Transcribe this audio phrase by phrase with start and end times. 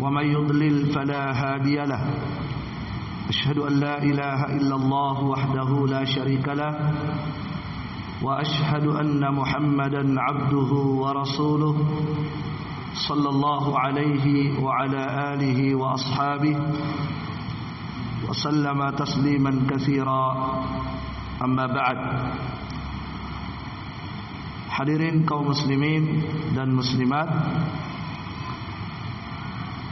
[0.00, 2.02] ومن يضلل فلا هادي له.
[3.28, 6.74] أشهد أن لا إله إلا الله وحده لا شريك له.
[8.22, 10.70] وأشهد أن محمدا عبده
[11.02, 11.76] ورسوله
[13.08, 14.26] صلى الله عليه
[14.62, 15.02] وعلى
[15.34, 16.56] آله وأصحابه
[18.28, 20.24] وسلم تسليما كثيرا.
[21.42, 21.98] أما بعد
[24.72, 26.24] Hadirin kaum muslimin
[26.56, 27.28] dan muslimat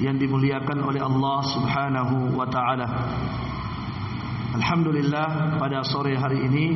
[0.00, 2.88] yang dimuliakan oleh Allah Subhanahu wa taala.
[4.56, 6.66] Alhamdulillah pada sore hari ini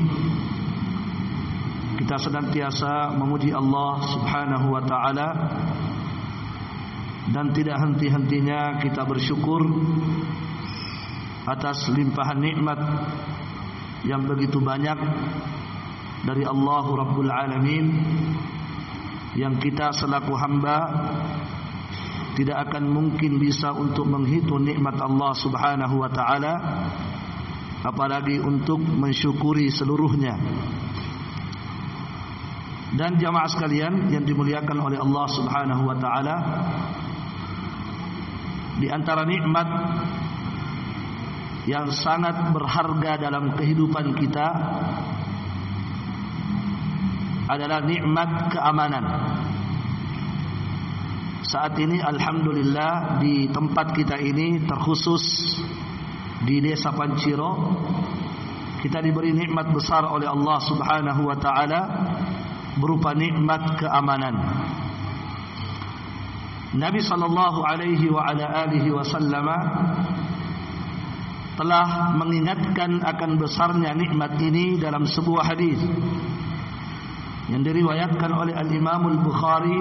[2.05, 5.28] kita senantiasa memuji Allah Subhanahu wa taala
[7.33, 9.64] dan tidak henti-hentinya kita bersyukur
[11.48, 12.78] atas limpahan nikmat
[14.05, 15.00] yang begitu banyak
[16.28, 17.86] dari Allah Rabbul Alamin
[19.36, 20.78] yang kita selaku hamba
[22.35, 26.55] tidak akan mungkin bisa untuk menghitung nikmat Allah Subhanahu wa taala
[27.87, 30.34] apalagi untuk mensyukuri seluruhnya.
[32.94, 36.37] Dan jamaah sekalian yang dimuliakan oleh Allah Subhanahu wa taala
[38.78, 39.69] di antara nikmat
[41.65, 44.47] yang sangat berharga dalam kehidupan kita
[47.49, 49.05] adalah nikmat keamanan.
[51.44, 55.53] Saat ini alhamdulillah di tempat kita ini terkhusus
[56.41, 57.53] di Desa Panciro
[58.81, 61.81] kita diberi nikmat besar oleh Allah Subhanahu wa taala
[62.81, 64.34] berupa nikmat keamanan.
[66.81, 69.47] Nabi sallallahu alaihi wa ala alihi wasallam
[71.61, 75.81] telah mengingatkan akan besarnya nikmat ini dalam sebuah hadis
[77.53, 79.81] yang diriwayatkan oleh Al-Imam Al-Bukhari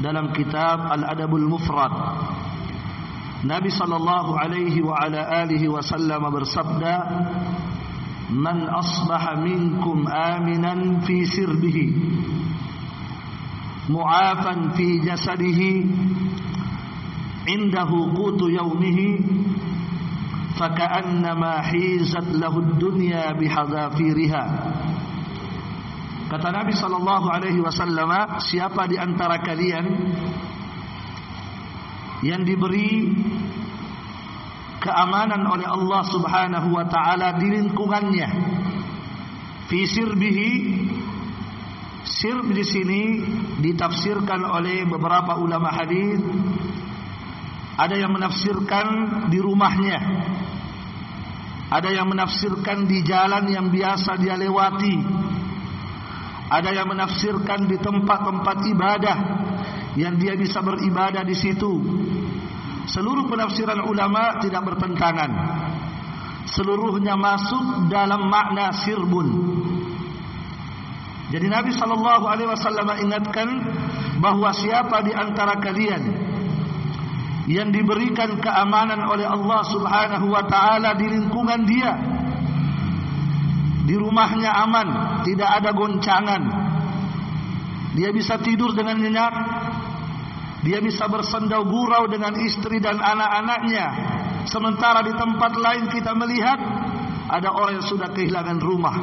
[0.00, 1.92] dalam kitab Al-Adabul Mufrad.
[3.46, 6.94] Nabi sallallahu alaihi wa ala alihi wasallam bersabda,
[8.32, 11.86] "Man asbaha minkum aminan fi sirbihi,
[13.88, 15.72] mu'afan fi jasadihi,
[17.46, 19.08] indahu qutu yawmihi,
[20.58, 24.44] faka'annama hizat lahu ad-dunya bihadafiriha."
[26.26, 28.10] Kata Nabi sallallahu alaihi wasallam,
[28.42, 29.86] siapa di antara kalian
[32.26, 33.14] yang diberi
[34.82, 38.28] keamanan oleh Allah Subhanahu wa taala di lingkungannya
[39.66, 40.50] fi sirbihi
[42.06, 43.02] sirb di sini
[43.58, 46.22] ditafsirkan oleh beberapa ulama hadis
[47.76, 48.86] ada yang menafsirkan
[49.28, 49.98] di rumahnya
[51.66, 55.25] ada yang menafsirkan di jalan yang biasa dia lewati
[56.46, 59.16] ada yang menafsirkan di tempat-tempat ibadah
[59.98, 61.72] yang dia bisa beribadah di situ.
[62.86, 65.30] Seluruh penafsiran ulama tidak bertentangan.
[66.46, 69.28] Seluruhnya masuk dalam makna sirbun.
[71.26, 73.48] Jadi Nabi sallallahu alaihi wasallam ingatkan
[74.22, 76.02] bahwa siapa di antara kalian
[77.50, 82.15] yang diberikan keamanan oleh Allah Subhanahu wa taala di lingkungan dia
[83.86, 84.88] di rumahnya aman,
[85.22, 86.42] tidak ada goncangan.
[87.94, 89.34] Dia bisa tidur dengan nyenyak.
[90.66, 93.86] Dia bisa bersendau gurau dengan istri dan anak-anaknya.
[94.50, 96.58] Sementara di tempat lain kita melihat
[97.30, 98.96] ada orang yang sudah kehilangan rumah.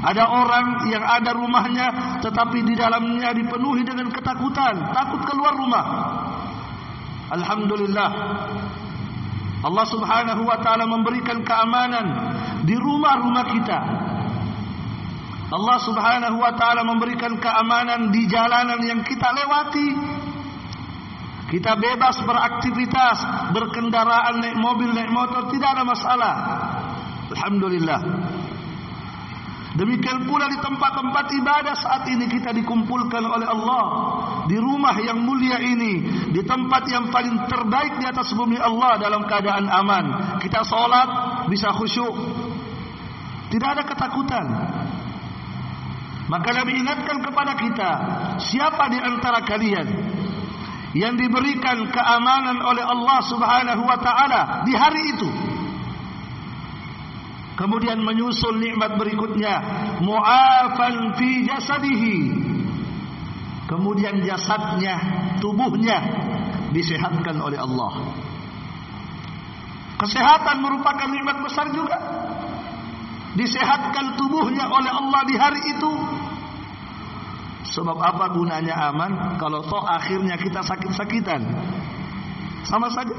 [0.00, 1.86] Ada orang yang ada rumahnya
[2.26, 5.86] tetapi di dalamnya dipenuhi dengan ketakutan, takut keluar rumah.
[7.30, 8.10] Alhamdulillah
[9.60, 12.06] Allah Subhanahu wa taala memberikan keamanan
[12.64, 13.78] di rumah-rumah kita.
[15.50, 19.88] Allah Subhanahu wa taala memberikan keamanan di jalanan yang kita lewati.
[21.50, 26.34] Kita bebas beraktivitas, berkendaraan, naik mobil, naik motor, tidak ada masalah.
[27.34, 28.00] Alhamdulillah.
[29.70, 33.84] Demikian pula di tempat-tempat ibadah saat ini kita dikumpulkan oleh Allah
[34.50, 39.22] di rumah yang mulia ini, di tempat yang paling terbaik di atas bumi Allah dalam
[39.30, 40.04] keadaan aman.
[40.42, 41.08] Kita solat
[41.46, 42.14] bisa khusyuk,
[43.54, 44.46] tidak ada ketakutan.
[46.26, 47.90] Maka Nabi ingatkan kepada kita,
[48.42, 49.86] siapa di antara kalian
[50.98, 55.49] yang diberikan keamanan oleh Allah Subhanahu wa taala di hari itu.
[57.60, 59.60] Kemudian menyusul nikmat berikutnya,
[60.00, 62.18] mu'afan fi jasadihi.
[63.68, 64.96] Kemudian jasadnya,
[65.44, 66.00] tubuhnya
[66.72, 68.16] disehatkan oleh Allah.
[70.00, 72.00] Kesehatan merupakan nikmat besar juga.
[73.36, 75.92] Disehatkan tubuhnya oleh Allah di hari itu
[77.70, 81.44] Sebab apa gunanya aman kalau toh akhirnya kita sakit-sakitan?
[82.66, 83.14] Sama saja.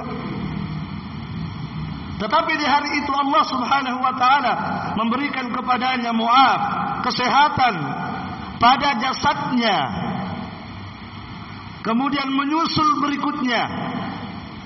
[2.22, 4.54] Tetapi di hari itu Allah Subhanahu wa taala
[4.94, 6.62] memberikan kepadanya muaf,
[7.02, 7.76] kesehatan
[8.62, 9.78] pada jasadnya.
[11.82, 13.66] Kemudian menyusul berikutnya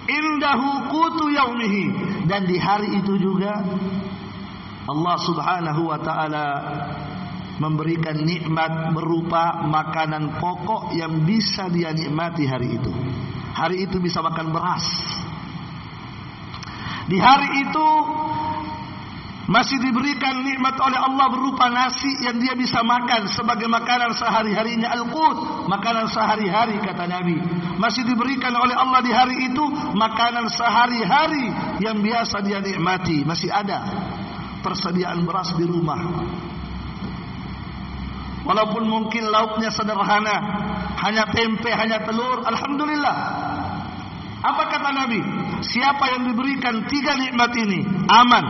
[0.04, 1.86] indahu qutu yaumihi
[2.28, 3.64] dan di hari itu juga
[4.86, 6.48] Allah Subhanahu wa taala
[7.56, 12.92] memberikan nikmat berupa makanan pokok yang bisa dia nikmati hari itu.
[13.56, 14.84] Hari itu bisa makan beras.
[17.06, 17.90] Di hari itu
[19.46, 25.70] masih diberikan nikmat oleh Allah berupa nasi yang dia bisa makan sebagai makanan sehari-harinya al-qut,
[25.70, 27.38] makanan sehari-hari kata Nabi.
[27.78, 29.62] Masih diberikan oleh Allah di hari itu
[29.94, 31.46] makanan sehari-hari
[31.78, 33.86] yang biasa dia nikmati, masih ada
[34.66, 36.02] persediaan beras di rumah.
[38.46, 40.38] Walaupun mungkin lauknya sederhana,
[41.06, 43.18] hanya tempe, hanya telur, alhamdulillah.
[44.42, 45.22] Apa kata Nabi?
[45.64, 48.46] Siapa yang diberikan tiga nikmat ini aman,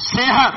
[0.00, 0.54] sehat,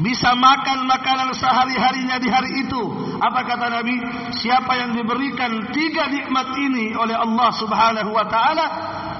[0.00, 2.82] bisa makan makanan sehari-harinya di hari itu.
[3.20, 4.00] Apa kata Nabi?
[4.32, 8.66] Siapa yang diberikan tiga nikmat ini oleh Allah Subhanahu wa taala,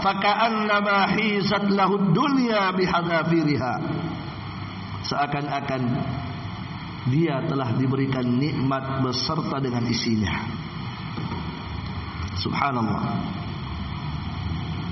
[0.01, 3.75] faka'annama hizat lahu dunya bihadafiriha.
[5.05, 5.83] Seakan-akan
[7.13, 10.49] dia telah diberikan nikmat beserta dengan isinya.
[12.41, 13.05] Subhanallah.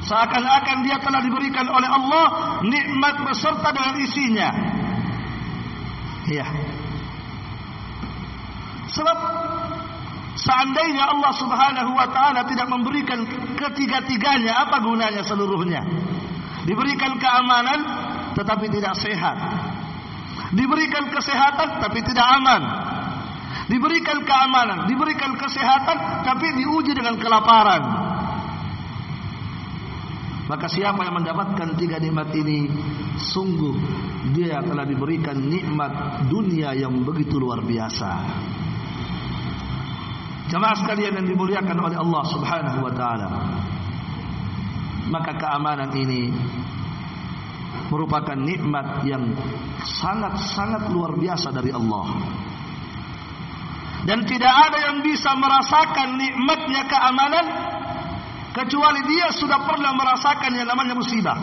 [0.08, 2.26] Seakan-akan dia telah diberikan oleh Allah
[2.64, 4.48] nikmat beserta dengan isinya.
[6.32, 6.48] Ya.
[8.88, 9.18] Sebab
[10.32, 13.20] seandainya Allah Subhanahu wa taala tidak memberikan
[13.52, 15.84] ketiga-tiganya, apa gunanya seluruhnya?
[16.64, 17.80] Diberikan keamanan
[18.32, 19.36] tetapi tidak sehat.
[20.56, 22.62] Diberikan kesehatan tapi tidak aman.
[23.68, 28.07] Diberikan keamanan, diberikan kesehatan tapi diuji dengan kelaparan.
[30.48, 32.72] Maka siapa yang mendapatkan tiga nikmat ini
[33.20, 33.76] Sungguh
[34.32, 38.12] dia telah diberikan nikmat dunia yang begitu luar biasa
[40.48, 43.28] Jemaah sekalian yang dimuliakan oleh Allah subhanahu wa ta'ala
[45.12, 46.32] Maka keamanan ini
[47.88, 49.32] merupakan nikmat yang
[49.84, 52.06] sangat-sangat luar biasa dari Allah.
[54.04, 57.46] Dan tidak ada yang bisa merasakan nikmatnya keamanan
[58.58, 61.38] kecuali dia sudah pernah merasakan yang namanya musibah.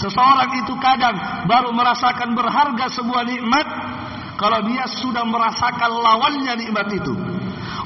[0.00, 3.66] Seseorang itu kadang baru merasakan berharga sebuah nikmat
[4.38, 7.12] kalau dia sudah merasakan lawannya nikmat itu.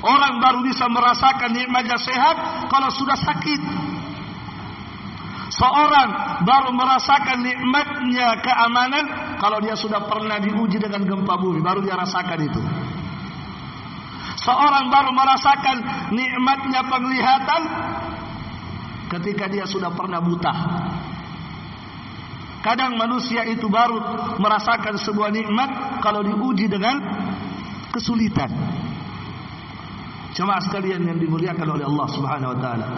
[0.02, 2.36] Orang baru bisa merasakan nikmatnya sehat
[2.68, 3.60] kalau sudah sakit.
[5.52, 9.04] Seorang baru merasakan nikmatnya keamanan
[9.40, 12.60] kalau dia sudah pernah diuji dengan gempa bumi, baru dia rasakan itu.
[14.40, 15.76] Seorang baru merasakan
[16.14, 17.62] nikmatnya penglihatan
[19.12, 20.54] ketika dia sudah pernah buta.
[22.62, 23.98] Kadang manusia itu baru
[24.38, 27.02] merasakan sebuah nikmat kalau diuji dengan
[27.90, 28.48] kesulitan.
[30.32, 32.88] Cuma sekalian yang dimuliakan oleh Allah Subhanahu wa taala.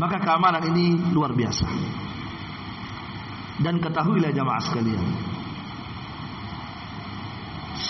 [0.00, 1.68] Maka keamanan ini luar biasa.
[3.60, 5.04] Dan ketahuilah jamaah sekalian.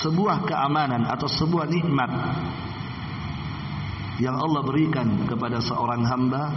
[0.00, 2.10] Sebuah keamanan atau sebuah nikmat
[4.20, 6.52] yang Allah berikan kepada seorang hamba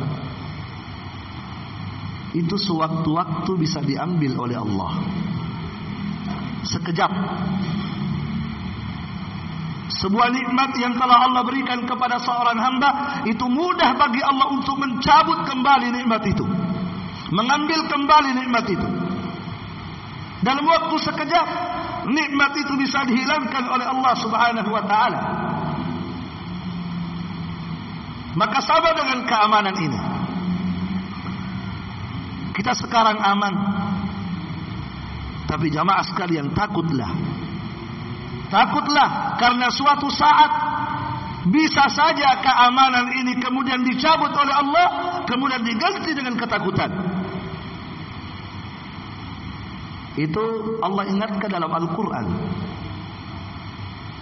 [2.36, 4.92] itu sewaktu-waktu bisa diambil oleh Allah.
[6.64, 7.12] Sekejap
[9.94, 12.90] sebuah nikmat yang telah Allah berikan kepada seorang hamba
[13.24, 16.44] itu mudah bagi Allah untuk mencabut kembali nikmat itu.
[17.32, 18.88] Mengambil kembali nikmat itu.
[20.44, 21.48] Dalam waktu sekejap
[22.10, 25.22] nikmat itu bisa dihilangkan oleh Allah Subhanahu wa taala.
[28.34, 30.00] Maka sabar dengan keamanan ini.
[32.54, 33.54] Kita sekarang aman.
[35.46, 37.14] Tapi jamaah sekalian takutlah
[38.54, 40.52] Takutlah karena suatu saat
[41.50, 44.88] bisa saja keamanan ini kemudian dicabut oleh Allah,
[45.26, 46.94] kemudian diganti dengan ketakutan.
[50.14, 52.26] Itu Allah ingatkan dalam Al-Quran.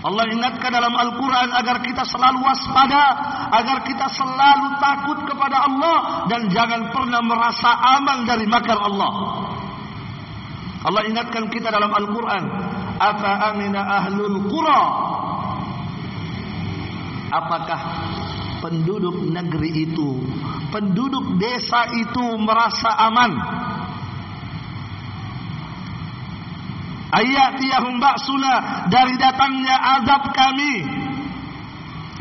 [0.02, 3.04] Allah ingatkan dalam Al-Quran agar kita selalu waspada,
[3.54, 7.70] agar kita selalu takut kepada Allah dan jangan pernah merasa
[8.02, 9.12] aman dari makar Allah.
[10.82, 12.44] Allah ingatkan kita dalam Al-Quran,
[12.98, 14.82] Afa amina ahlul qura.
[17.32, 17.82] Apakah
[18.66, 20.18] penduduk negeri itu,
[20.74, 23.32] penduduk desa itu merasa aman?
[27.12, 30.76] Ayatiyahum ba'suna dari datangnya azab kami.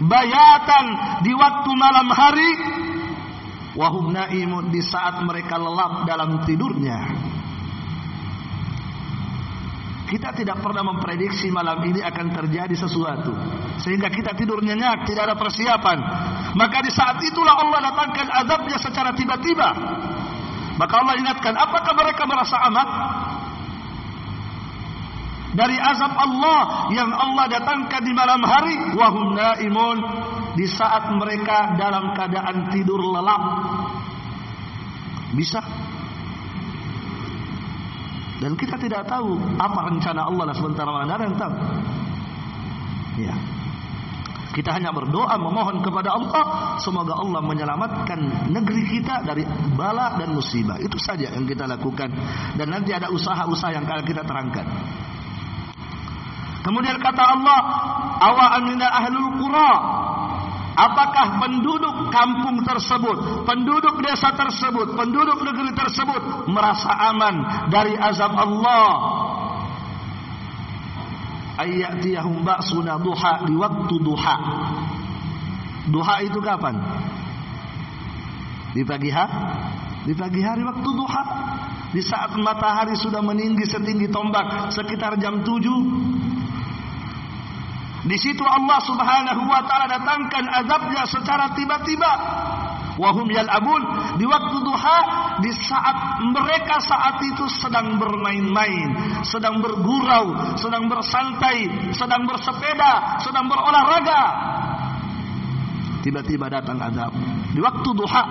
[0.00, 0.86] Bayatan
[1.22, 2.50] di waktu malam hari
[3.76, 6.98] wahum naimun di saat mereka lelap dalam tidurnya.
[10.10, 13.30] Kita tidak pernah memprediksi malam ini akan terjadi sesuatu
[13.78, 15.98] sehingga kita tidur nyenyak tidak ada persiapan.
[16.58, 19.70] Maka di saat itulah Allah datangkan azabnya secara tiba-tiba.
[20.74, 22.88] Maka Allah ingatkan apakah mereka merasa aman
[25.50, 28.76] dari azab Allah yang Allah datangkan di malam hari.
[28.94, 29.98] Wahum naimun
[30.54, 33.42] di saat mereka dalam keadaan tidur lelap.
[35.34, 35.62] Bisa?
[38.40, 41.54] Dan kita tidak tahu apa rencana Allah sementara mana yang tahu.
[43.20, 43.36] Ya.
[44.50, 46.74] Kita hanya berdoa memohon kepada Allah.
[46.82, 49.46] Semoga Allah menyelamatkan negeri kita dari
[49.78, 50.74] bala dan musibah.
[50.82, 52.10] Itu saja yang kita lakukan.
[52.58, 54.66] Dan nanti ada usaha-usaha yang akan kita terangkan
[56.60, 57.60] Kemudian kata Allah,
[58.20, 59.72] awa amina ahlul qura.
[60.80, 68.88] Apakah penduduk kampung tersebut, penduduk desa tersebut, penduduk negeri tersebut merasa aman dari azab Allah?
[71.60, 74.36] Ayyatiyahum ba'suna duha di waktu duha.
[75.92, 76.80] Duha itu kapan?
[78.72, 79.36] Di pagi hari?
[80.08, 81.24] Di pagi hari waktu duha.
[81.90, 86.39] Di saat matahari sudah meninggi setinggi tombak sekitar jam 7
[88.00, 92.12] di situ Allah Subhanahu wa taala datangkan azabnya secara tiba-tiba.
[93.00, 93.80] Wahum yal'abun
[94.20, 94.98] di waktu duha
[95.40, 104.22] di saat mereka saat itu sedang bermain-main, sedang bergurau, sedang bersantai, sedang bersepeda, sedang berolahraga.
[106.04, 107.12] Tiba-tiba datang azab
[107.52, 108.24] di waktu duha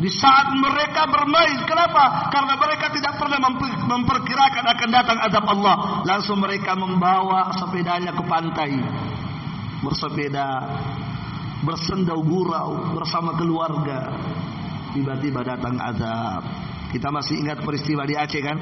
[0.00, 1.60] di saat mereka bermain.
[1.68, 2.32] Kenapa?
[2.32, 3.36] Karena mereka tidak pernah
[3.84, 5.76] memperkirakan akan datang azab Allah.
[6.08, 8.80] Langsung mereka membawa sepedanya ke pantai.
[9.84, 10.48] Bersepeda.
[11.60, 14.08] Bersendau gurau bersama keluarga.
[14.96, 16.48] Tiba-tiba datang azab.
[16.88, 18.56] Kita masih ingat peristiwa di Aceh kan?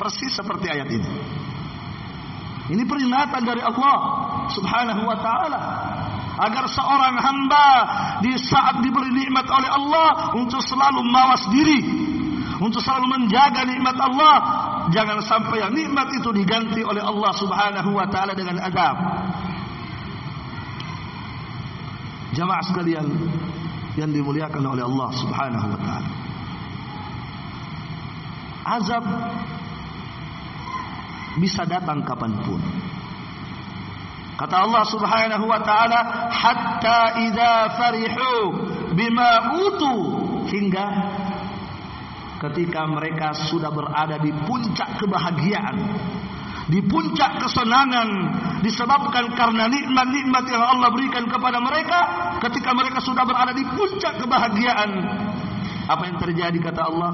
[0.00, 1.10] Persis seperti ayat ini.
[2.64, 3.96] Ini peringatan dari Allah
[4.48, 5.62] Subhanahu wa taala
[6.34, 7.68] agar seorang hamba
[8.22, 11.80] di saat diberi nikmat oleh Allah untuk selalu mawas diri,
[12.58, 14.36] untuk selalu menjaga nikmat Allah,
[14.90, 18.96] jangan sampai yang nikmat itu diganti oleh Allah Subhanahu wa taala dengan azab.
[22.34, 23.06] Jamaah sekalian
[23.94, 26.10] yang dimuliakan oleh Allah Subhanahu wa taala.
[28.64, 29.04] Azab
[31.38, 32.58] bisa datang kapanpun.
[34.34, 36.00] Kata Allah Subhanahu wa taala,
[36.30, 38.34] "Hatta idza farihu
[38.98, 39.94] bima utu"
[40.50, 40.86] hingga
[42.42, 45.76] ketika mereka sudah berada di puncak kebahagiaan,
[46.66, 48.08] di puncak kesenangan
[48.60, 52.00] disebabkan karena nikmat-nikmat yang Allah berikan kepada mereka,
[52.42, 54.90] ketika mereka sudah berada di puncak kebahagiaan,
[55.84, 57.12] apa yang terjadi kata Allah?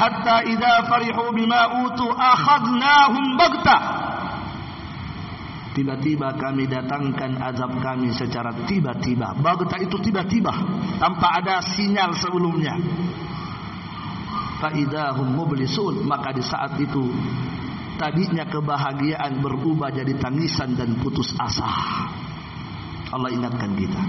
[0.00, 4.00] Hatta idza farihu bima utu akhadnahum baghtah
[5.70, 9.38] Tiba-tiba kami datangkan azab kami secara tiba-tiba.
[9.38, 10.50] Bagta itu tiba-tiba.
[10.98, 12.74] Tanpa ada sinyal sebelumnya.
[14.58, 16.02] Faidahum mublisun.
[16.02, 17.06] Maka di saat itu.
[17.94, 21.70] Tadinya kebahagiaan berubah jadi tangisan dan putus asa.
[23.14, 24.02] Allah ingatkan kita.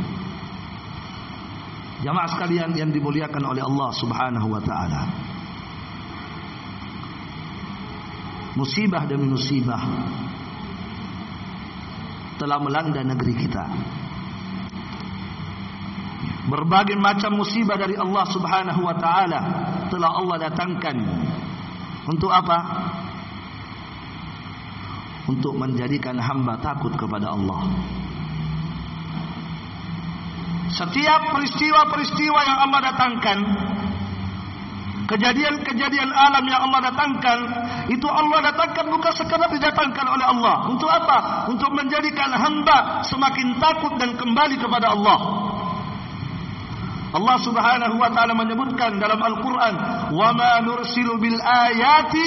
[2.02, 5.02] Jamaah sekalian yang dimuliakan oleh Allah subhanahu wa ta'ala.
[8.52, 9.80] Musibah demi musibah
[12.42, 13.66] telah melanda negeri kita.
[16.50, 19.40] Berbagai macam musibah dari Allah Subhanahu wa taala
[19.94, 20.98] telah Allah datangkan.
[22.10, 22.58] Untuk apa?
[25.30, 27.62] Untuk menjadikan hamba takut kepada Allah.
[30.74, 33.38] Setiap peristiwa-peristiwa yang Allah datangkan
[35.12, 37.40] Kejadian-kejadian alam yang Allah datangkan
[37.92, 40.72] itu Allah datangkan bukan sekadar didatangkan oleh Allah.
[40.72, 41.52] Untuk apa?
[41.52, 45.20] Untuk menjadikan hamba semakin takut dan kembali kepada Allah.
[47.12, 49.76] Allah Subhanahu wa taala menyebutkan dalam Al-Qur'an,
[50.16, 52.26] "Wa ma nursilu bil ayati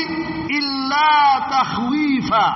[0.53, 1.49] illa
[2.25, 2.47] difa.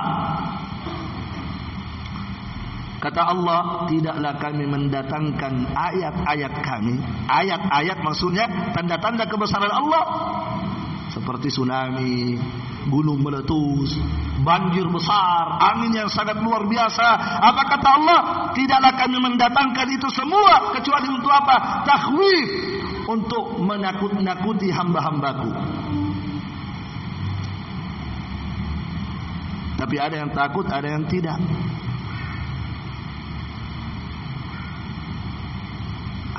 [2.99, 6.99] Kata Allah, tidaklah kami mendatangkan ayat-ayat kami.
[7.31, 10.03] Ayat-ayat maksudnya tanda-tanda kebesaran Allah.
[11.09, 12.35] Seperti tsunami,
[12.91, 13.95] gunung meletus,
[14.43, 17.39] banjir besar, angin yang sangat luar biasa.
[17.39, 18.19] Apa kata Allah?
[18.51, 21.87] Tidaklah kami mendatangkan itu semua kecuali untuk apa?
[21.87, 22.49] Takhwif
[23.07, 25.49] untuk menakut-nakuti hamba-hambaku.
[29.79, 31.39] Tapi ada yang takut, ada yang tidak.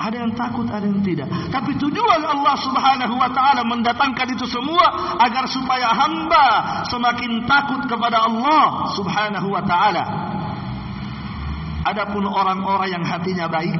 [0.01, 1.29] Ada yang takut, ada yang tidak.
[1.53, 6.47] Tapi tujuan Allah Subhanahu wa taala mendatangkan itu semua agar supaya hamba
[6.89, 10.05] semakin takut kepada Allah Subhanahu wa taala.
[11.85, 13.77] Adapun orang-orang yang hatinya baik,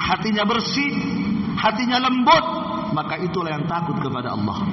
[0.00, 0.92] hatinya bersih,
[1.60, 2.44] hatinya lembut,
[2.96, 4.64] maka itulah yang takut kepada Allah.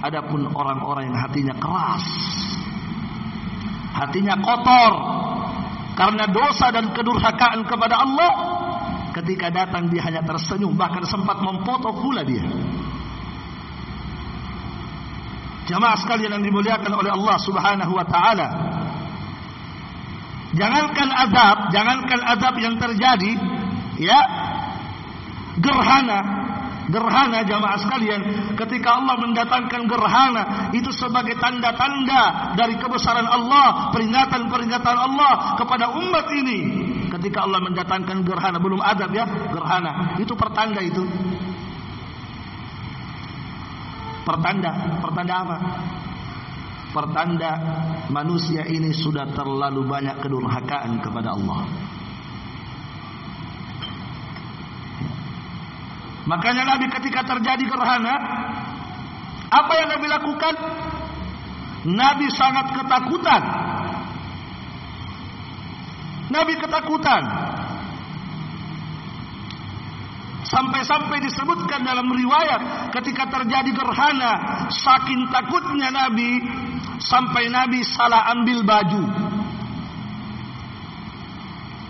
[0.00, 2.04] Adapun orang-orang yang hatinya keras,
[4.00, 4.92] hatinya kotor,
[6.00, 8.32] karena dosa dan kedurhakaan kepada Allah
[9.20, 12.40] ketika datang dia hanya tersenyum bahkan sempat memfoto pula dia.
[15.68, 18.48] Jamaah sekalian yang dimuliakan oleh Allah subhanahu wa ta'ala
[20.56, 23.32] jangankan azab jangankan azab yang terjadi
[24.00, 24.18] ya
[25.60, 26.48] gerhana
[26.90, 28.20] gerhana jamaah sekalian.
[28.58, 30.42] Ketika Allah mendatangkan gerhana
[30.74, 36.58] itu sebagai tanda-tanda dari kebesaran Allah peringatan-peringatan Allah kepada umat ini.
[37.10, 40.18] Ketika Allah mendatangkan gerhana belum ada ya gerhana.
[40.18, 41.02] Itu pertanda itu.
[44.26, 45.00] Pertanda.
[45.00, 45.56] Pertanda apa?
[46.90, 47.52] Pertanda
[48.10, 51.90] manusia ini sudah terlalu banyak kedurhakaan kepada Allah
[56.28, 58.14] Makanya Nabi ketika terjadi gerhana,
[59.50, 60.54] apa yang Nabi lakukan?
[61.90, 63.42] Nabi sangat ketakutan.
[66.30, 67.22] Nabi ketakutan.
[70.50, 76.42] Sampai-sampai disebutkan dalam riwayat ketika terjadi gerhana, saking takutnya Nabi
[77.00, 79.04] sampai Nabi salah ambil baju.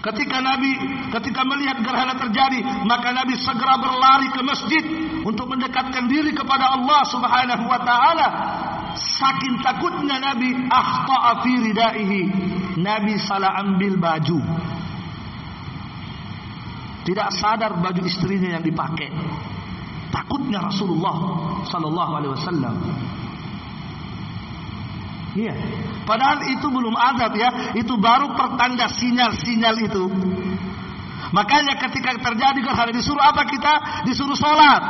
[0.01, 0.73] Ketika Nabi
[1.13, 4.85] ketika melihat gerhana terjadi, maka Nabi segera berlari ke masjid
[5.21, 8.29] untuk mendekatkan diri kepada Allah Subhanahu wa taala.
[8.97, 12.23] Saking takutnya Nabi akhta'a fi ridaihi.
[12.81, 14.41] Nabi salah ambil baju.
[17.05, 19.13] Tidak sadar baju istrinya yang dipakai.
[20.09, 21.17] Takutnya Rasulullah
[21.69, 22.75] sallallahu alaihi wasallam.
[25.31, 25.55] Iya.
[26.03, 30.05] Padahal itu belum adab ya, itu baru pertanda sinyal-sinyal itu.
[31.31, 34.03] Makanya ketika terjadi gerhana disuruh apa kita?
[34.03, 34.83] Disuruh sholat.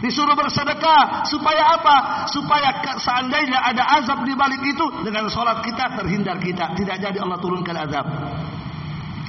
[0.00, 2.28] Disuruh bersedekah supaya apa?
[2.28, 7.40] Supaya seandainya ada azab di balik itu dengan sholat kita terhindar kita, tidak jadi Allah
[7.40, 8.06] turunkan azab.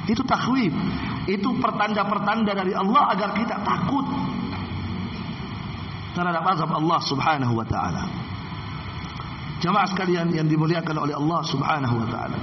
[0.08, 0.72] Itu takwib.
[1.28, 4.06] Itu pertanda-pertanda dari Allah agar kita takut
[6.16, 8.25] terhadap azab Allah Subhanahu wa taala.
[9.63, 12.39] Jamaah sekalian yang dimuliakan oleh Allah Subhanahu wa taala.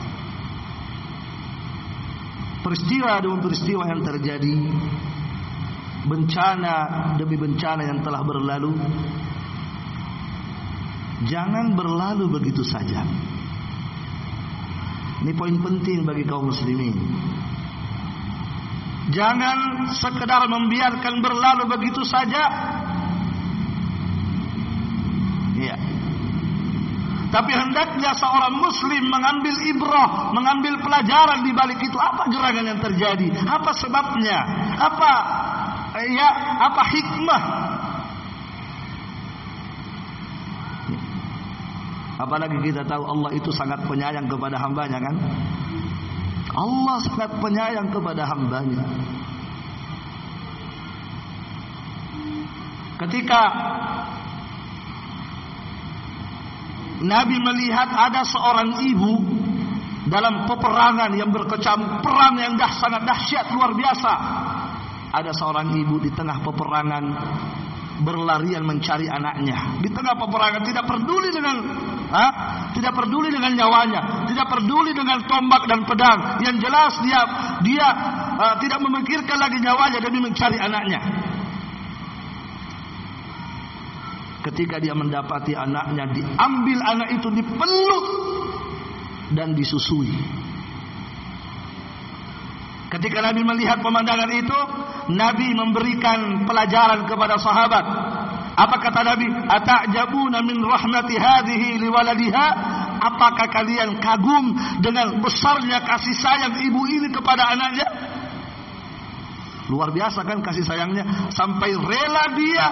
[2.63, 4.55] Peristiwa demi peristiwa yang terjadi
[6.03, 6.75] bencana
[7.19, 8.75] demi bencana yang telah berlalu
[11.27, 13.07] jangan berlalu begitu saja.
[15.23, 16.99] Ini poin penting bagi kaum muslimin.
[19.15, 22.43] Jangan sekedar membiarkan berlalu begitu saja.
[27.33, 33.33] Tapi hendaknya seorang muslim mengambil ibrah, mengambil pelajaran di balik itu apa gerangan yang terjadi,
[33.49, 34.39] apa sebabnya,
[34.77, 35.11] apa
[36.13, 36.29] ya,
[36.61, 37.43] apa hikmah.
[42.21, 45.17] Apalagi kita tahu Allah itu sangat penyayang kepada hambanya kan?
[46.53, 48.85] Allah sangat penyayang kepada hambanya.
[53.01, 53.43] Ketika
[57.03, 59.15] Nabi melihat ada seorang ibu
[60.07, 64.13] dalam peperangan yang berkecam perang yang dah sangat dahsyat luar biasa.
[65.13, 67.05] Ada seorang ibu di tengah peperangan
[68.03, 69.79] berlarian mencari anaknya.
[69.79, 71.57] Di tengah peperangan tidak peduli dengan
[72.11, 72.27] ha?
[72.73, 76.19] tidak peduli dengan nyawanya, tidak peduli dengan tombak dan pedang.
[76.43, 77.21] Yang jelas dia
[77.63, 77.89] dia
[78.37, 81.01] uh, tidak memikirkan lagi nyawanya demi mencari anaknya.
[84.43, 88.07] Ketika dia mendapati anaknya diambil anak itu dipeluk
[89.33, 90.11] dan disusui.
[92.91, 94.59] Ketika Nabi melihat pemandangan itu,
[95.17, 97.85] Nabi memberikan pelajaran kepada sahabat
[98.53, 99.27] Apa kata Nabi?
[99.49, 102.47] Ata'jabuna min rahmati hadhihi liwaladiha?
[103.03, 107.89] Apakah kalian kagum dengan besarnya kasih sayang ibu ini kepada anaknya?
[109.73, 112.67] Luar biasa kan kasih sayangnya sampai rela dia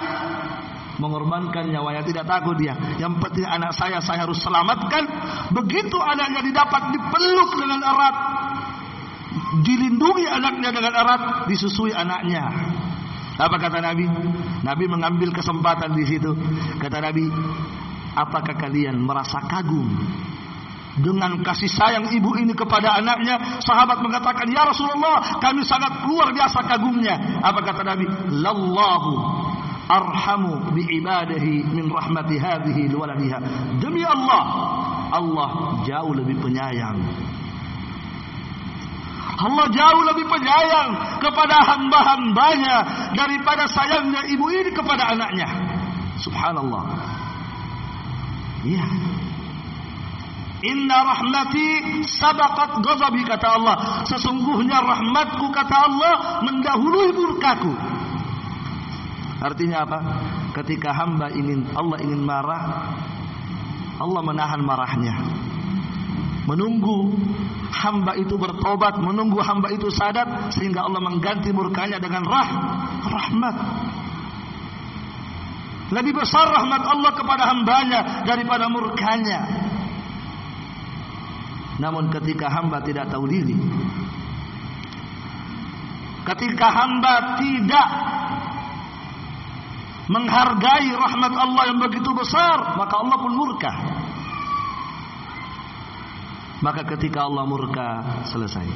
[1.01, 2.77] mengorbankan nyawanya tidak takut dia.
[3.01, 5.09] Yang penting anak saya saya harus selamatkan.
[5.57, 8.17] Begitu anaknya didapat dipeluk dengan erat,
[9.65, 12.45] dilindungi anaknya dengan erat, disusui anaknya.
[13.41, 14.05] Apa kata Nabi?
[14.61, 16.37] Nabi mengambil kesempatan di situ.
[16.77, 17.25] Kata Nabi,
[18.13, 19.89] apakah kalian merasa kagum
[21.01, 23.65] dengan kasih sayang ibu ini kepada anaknya?
[23.65, 28.05] Sahabat mengatakan, "Ya Rasulullah, kami sangat luar biasa kagumnya." Apa kata Nabi?
[28.29, 29.40] "Lallahu
[29.91, 33.39] arhamu bi ibadihi min rahmati hadhihi waladiha."
[33.83, 34.43] Demi Allah,
[35.11, 35.51] Allah
[35.83, 37.03] jauh lebih penyayang
[39.41, 42.77] Allah jauh lebih penyayang kepada hamba-hambanya
[43.17, 45.49] daripada sayangnya ibu ini kepada anaknya.
[46.21, 46.85] Subhanallah.
[48.69, 48.85] Iya.
[50.61, 54.05] Inna rahmati sabaqat ghadabi kata Allah.
[54.05, 57.73] Sesungguhnya rahmatku kata Allah mendahului murkaku.
[59.41, 59.99] Artinya apa?
[60.53, 62.63] Ketika hamba ingin Allah ingin marah,
[63.97, 65.15] Allah menahan marahnya
[66.51, 67.15] menunggu
[67.71, 72.51] hamba itu bertobat, menunggu hamba itu sadar sehingga Allah mengganti murkanya dengan rah
[73.07, 73.57] rahmat.
[75.91, 79.43] Lebih besar rahmat Allah kepada hambanya daripada murkanya.
[81.83, 83.57] Namun ketika hamba tidak tahu diri,
[86.29, 87.89] ketika hamba tidak
[90.11, 93.73] menghargai rahmat Allah yang begitu besar, maka Allah pun murka.
[96.61, 97.89] Maka ketika Allah murka
[98.27, 98.67] selesai.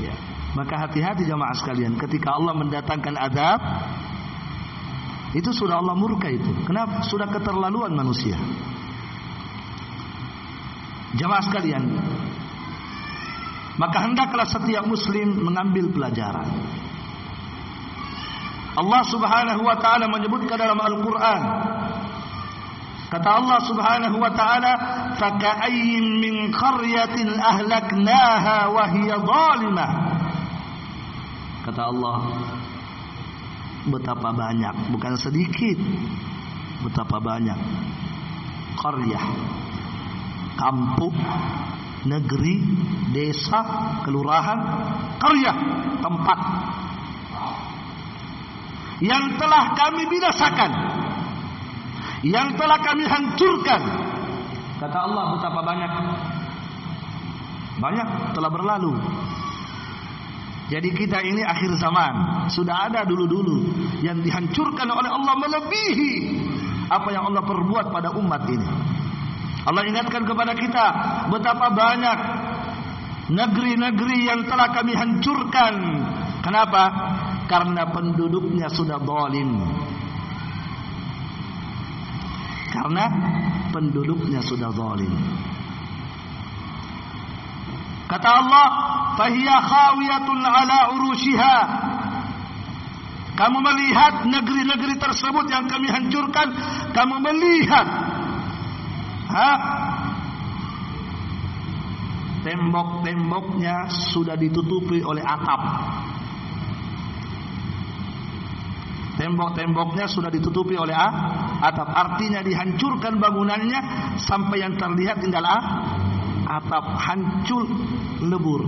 [0.00, 0.14] Ya.
[0.56, 3.60] Maka hati-hati jamaah sekalian ketika Allah mendatangkan adab
[5.36, 6.48] itu sudah Allah murka itu.
[6.64, 7.04] Kenapa?
[7.04, 8.40] Sudah keterlaluan manusia.
[11.12, 11.84] Jamaah sekalian,
[13.76, 16.48] maka hendaklah setiap muslim mengambil pelajaran.
[18.78, 21.42] Allah Subhanahu wa taala menyebutkan dalam Al-Qur'an
[23.08, 24.72] Kata Allah Subhanahu wa taala,
[25.16, 29.90] "Faka'ayyin min qaryatin ahlaknaha wa hiya zalimah."
[31.64, 32.16] Kata Allah,
[33.88, 35.80] betapa banyak, bukan sedikit.
[36.84, 37.56] Betapa banyak
[38.76, 39.24] qaryah,
[40.60, 41.16] kampung,
[42.06, 42.60] negeri,
[43.10, 43.60] desa,
[44.04, 44.60] kelurahan,
[45.16, 45.56] qaryah,
[46.04, 46.38] tempat
[48.98, 50.72] yang telah kami binasakan
[52.26, 53.82] yang telah kami hancurkan.
[54.78, 55.92] Kata Allah betapa banyak
[57.78, 58.94] banyak telah berlalu.
[60.68, 63.72] Jadi kita ini akhir zaman sudah ada dulu-dulu
[64.04, 66.12] yang dihancurkan oleh Allah melebihi
[66.92, 68.68] apa yang Allah perbuat pada umat ini.
[69.64, 70.86] Allah ingatkan kepada kita
[71.32, 72.18] betapa banyak
[73.32, 75.74] negeri-negeri yang telah kami hancurkan.
[76.44, 76.82] Kenapa?
[77.48, 79.50] Karena penduduknya sudah zalim.
[82.68, 83.04] Karena
[83.72, 85.12] penduduknya sudah zalim.
[88.08, 88.66] Kata Allah,
[89.16, 91.58] "Fahiya khawiyatun ala urushiha."
[93.38, 96.48] Kamu melihat negeri-negeri tersebut yang kami hancurkan,
[96.90, 97.86] kamu melihat
[99.30, 99.50] ha?
[102.42, 105.60] Tembok-temboknya sudah ditutupi oleh atap.
[109.18, 111.90] Tembok-temboknya sudah ditutupi oleh atap.
[111.90, 113.80] Artinya dihancurkan bangunannya
[114.22, 115.42] sampai yang terlihat tinggal
[116.46, 117.66] atap hancur
[118.22, 118.62] lebur.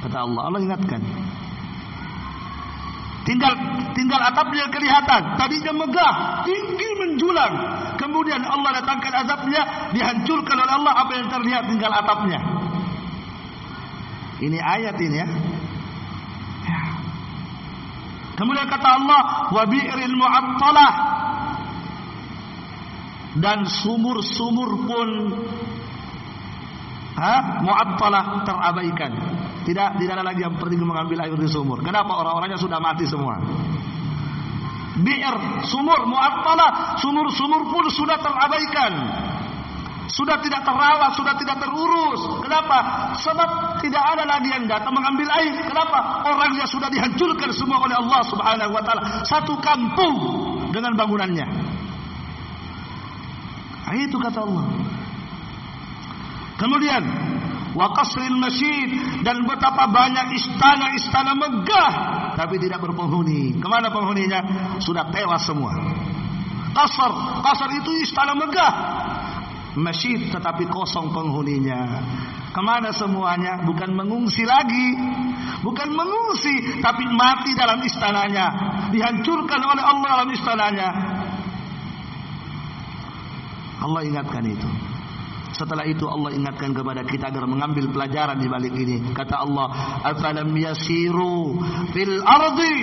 [0.00, 1.02] Kata Allah, Allah ingatkan.
[3.28, 3.52] Tinggal
[3.92, 5.36] tinggal atapnya kelihatan.
[5.36, 6.14] Tadinya megah,
[6.48, 7.54] tinggi menjulang.
[8.00, 12.40] Kemudian Allah datangkan azabnya, dihancurkan oleh Allah apa yang terlihat tinggal atapnya.
[14.40, 15.28] Ini ayat ini ya.
[18.38, 19.20] Kemudian kata Allah,
[19.50, 20.92] wa bi'ril mu'attalah.
[23.34, 25.08] Dan sumur-sumur pun
[27.18, 27.34] ha,
[27.66, 29.12] mu'attalah terabaikan.
[29.66, 31.82] Tidak tidak ada lagi yang pergi mengambil air di sumur.
[31.82, 33.42] Kenapa orang-orangnya sudah mati semua?
[34.98, 38.92] Bi'r, sumur mu'attalah, sumur-sumur pun sudah terabaikan.
[40.08, 42.40] Sudah tidak terawat, sudah tidak terurus.
[42.40, 43.12] Kenapa?
[43.20, 45.52] Sebab tidak ada lagi yang datang mengambil air.
[45.68, 46.24] Kenapa?
[46.24, 49.22] Orangnya sudah dihancurkan semua oleh Allah Subhanahu wa taala.
[49.28, 50.16] Satu kampung
[50.72, 51.46] dengan bangunannya.
[53.88, 54.64] Nah, itu kata Allah.
[56.58, 57.02] Kemudian
[57.76, 61.92] wa qasril masyid dan betapa banyak istana-istana megah
[62.34, 63.60] tapi tidak berpenghuni.
[63.60, 64.40] Ke mana penghuninya?
[64.82, 65.74] Sudah tewas semua.
[66.74, 68.72] Kasar, kasar itu istana megah.
[69.76, 72.00] Masjid tetapi kosong penghuninya.
[72.54, 73.60] Ke mana semuanya?
[73.68, 74.96] Bukan mengungsi lagi.
[75.60, 76.80] Bukan mengungsi.
[76.80, 78.46] Tapi mati dalam istananya.
[78.88, 80.88] Dihancurkan oleh Allah dalam istananya.
[83.78, 84.68] Allah ingatkan itu.
[85.54, 89.10] Setelah itu Allah ingatkan kepada kita agar mengambil pelajaran di balik ini.
[89.10, 89.66] Kata Allah,
[90.06, 91.58] "Afalam yasiru
[91.90, 92.76] fil ardi?"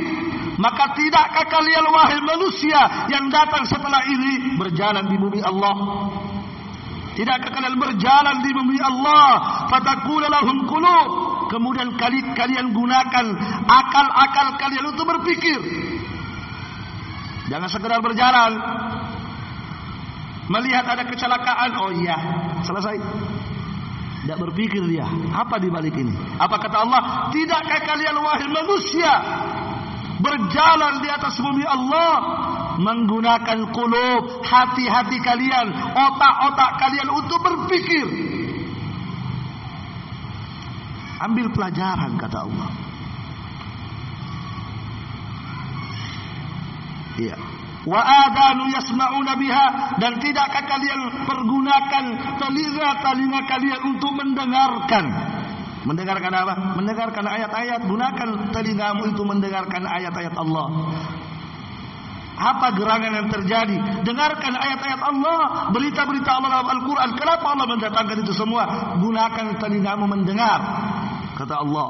[0.55, 5.75] Maka tidakkah kalian wahai manusia yang datang setelah ini berjalan di bumi Allah?
[7.15, 9.29] Tidakkah kalian berjalan di bumi Allah?
[9.71, 11.09] Fatakuna lahum qulub.
[11.47, 13.25] Kemudian kali kalian gunakan
[13.63, 15.59] akal-akal kalian untuk berpikir.
[17.47, 18.51] Jangan sekedar berjalan,
[20.45, 22.17] Melihat ada kecelakaan, oh iya,
[22.61, 23.01] selesai.
[24.21, 26.13] Tidak berpikir dia, apa di balik ini?
[26.37, 27.29] Apa kata Allah?
[27.29, 29.13] Tidakkah kalian wahai manusia
[30.17, 32.13] berjalan di atas bumi Allah
[32.79, 38.07] menggunakan kulub hati-hati kalian, otak-otak kalian untuk berpikir.
[41.23, 42.69] Ambil pelajaran kata Allah.
[47.15, 47.37] Iya.
[47.85, 49.67] Wa adanu yasma'una biha
[50.01, 52.05] dan tidakkah kalian pergunakan
[52.41, 55.05] telinga-telinga kalian untuk mendengarkan?
[55.85, 56.53] Mendengarkan apa?
[56.75, 57.85] Mendengarkan ayat-ayat.
[57.85, 60.67] Gunakan telingamu itu mendengarkan ayat-ayat Allah
[62.35, 64.03] apa gerangan yang terjadi?
[64.03, 67.09] Dengarkan ayat-ayat Allah berita-berita Allah dalam Al-Quran.
[67.15, 68.95] Kenapa Allah mendatangkan itu semua?
[68.99, 70.59] Gunakan telingamu mendengar
[71.39, 71.89] kata Allah.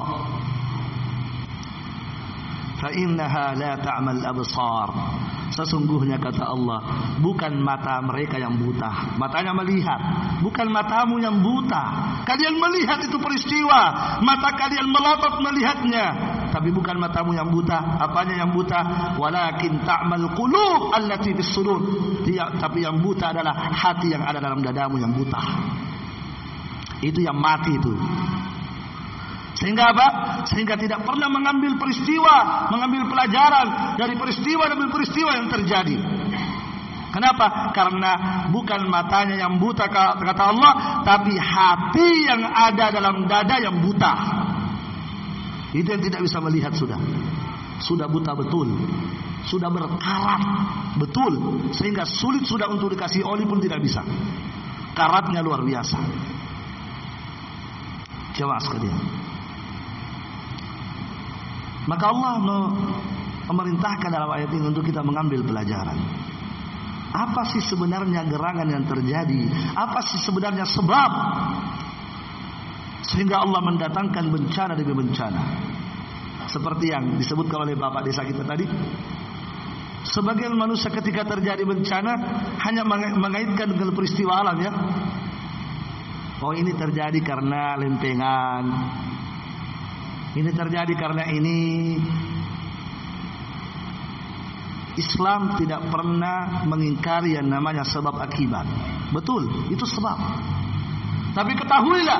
[2.85, 4.89] Innaha la ta'mal absar.
[5.49, 6.81] Sesungguhnya kata Allah,
[7.17, 9.97] bukan mata mereka yang buta, matanya melihat,
[10.41, 11.83] bukan matamu yang buta.
[12.25, 13.81] Kalian melihat itu peristiwa,
[14.25, 16.05] mata kalian melotot melihatnya,
[16.55, 17.99] tapi bukan matamu yang buta.
[17.99, 19.11] Apanya yang buta?
[19.19, 21.83] Walakin ta'mal qulub allati fis sudur.
[22.55, 25.35] Tapi yang buta adalah hati yang ada dalam dadamu yang buta.
[27.03, 27.91] Itu yang mati itu.
[29.59, 30.07] Sehingga apa?
[30.47, 35.95] Sehingga tidak pernah mengambil peristiwa, mengambil pelajaran dari peristiwa demi peristiwa yang terjadi.
[37.11, 37.71] Kenapa?
[37.75, 44.43] Karena bukan matanya yang buta kata Allah, tapi hati yang ada dalam dada yang buta.
[45.75, 46.95] Itu yang tidak bisa melihat sudah.
[47.83, 48.71] Sudah buta betul.
[49.43, 50.41] Sudah berkarat
[50.95, 54.01] betul sehingga sulit sudah untuk dikasih oli pun tidak bisa.
[54.95, 55.99] Karatnya luar biasa.
[58.39, 58.99] Jemaah sekalian.
[61.85, 62.33] Maka Allah
[63.45, 65.99] memerintahkan dalam ayat ini untuk kita mengambil pelajaran.
[67.15, 69.71] Apa sih sebenarnya gerangan yang terjadi?
[69.71, 71.11] Apa sih sebenarnya sebab
[73.05, 75.41] sehingga Allah mendatangkan bencana demi bencana?
[76.49, 78.65] Seperti yang disebutkan oleh Bapak Desa kita tadi.
[80.05, 82.13] Sebagian manusia ketika terjadi bencana
[82.61, 82.85] hanya
[83.17, 84.71] mengaitkan dengan peristiwa alam ya.
[86.45, 88.63] Oh ini terjadi karena lempengan,
[90.35, 91.57] ini terjadi karena ini
[94.95, 98.67] Islam tidak pernah mengingkari yang namanya sebab akibat.
[99.11, 100.15] Betul, itu sebab.
[101.35, 102.19] Tapi ketahuilah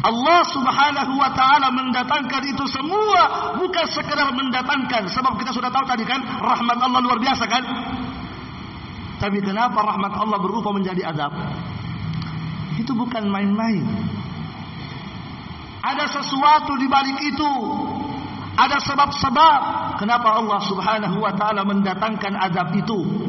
[0.00, 6.08] Allah Subhanahu wa taala mendatangkan itu semua bukan sekedar mendatangkan sebab kita sudah tahu tadi
[6.08, 7.64] kan rahmat Allah luar biasa kan?
[9.20, 11.36] Tapi kenapa rahmat Allah berupa menjadi azab?
[12.80, 13.84] Itu bukan main-main.
[15.84, 17.52] Ada sesuatu di balik itu.
[18.56, 19.60] Ada sebab-sebab
[20.00, 23.28] kenapa Allah Subhanahu wa taala mendatangkan azab itu.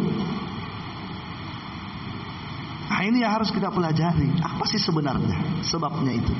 [3.01, 4.29] Nah, ini yang harus kita pelajari.
[4.45, 6.37] Apa sih sebenarnya sebabnya itu?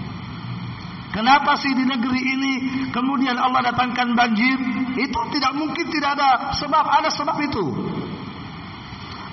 [1.10, 2.54] Kenapa sih di negeri ini
[2.94, 4.62] kemudian Allah datangkan banjir?
[4.94, 7.66] Itu tidak mungkin tidak ada sebab, ada sebab itu.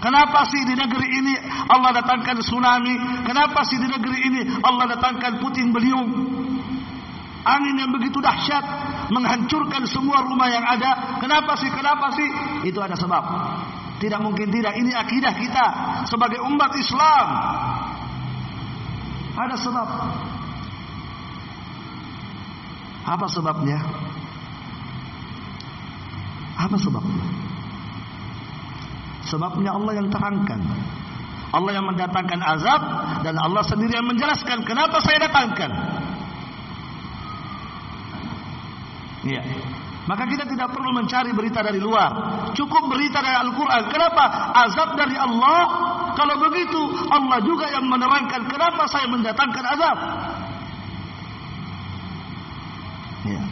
[0.01, 1.35] Kenapa sih di negeri ini
[1.69, 2.97] Allah datangkan tsunami?
[3.29, 6.09] Kenapa sih di negeri ini Allah datangkan puting beliung?
[7.45, 8.65] angin yang begitu dahsyat
[9.13, 11.21] menghancurkan semua rumah yang ada.
[11.21, 11.69] Kenapa sih?
[11.73, 12.29] Kenapa sih?
[12.69, 13.25] Itu ada sebab.
[13.99, 14.79] Tidak mungkin tidak.
[14.79, 15.67] Ini akidah kita
[16.07, 17.27] sebagai umat Islam.
[19.39, 19.89] Ada sebab.
[23.09, 23.79] Apa sebabnya?
[26.59, 27.27] Apa sebabnya?
[29.27, 30.61] Sebabnya Allah yang terangkan.
[31.49, 32.83] Allah yang mendatangkan azab
[33.25, 35.71] dan Allah sendiri yang menjelaskan kenapa saya datangkan.
[39.25, 39.43] Iya.
[40.09, 42.11] Maka kita tidak perlu mencari berita dari luar.
[42.57, 43.93] Cukup berita dari Al-Quran.
[43.93, 44.57] Kenapa?
[44.57, 45.61] Azab dari Allah
[46.17, 46.81] Kalau begitu
[47.13, 49.99] Allah juga yang menerangkan kenapa saya mendatangkan azab.
[53.29, 53.43] Ya.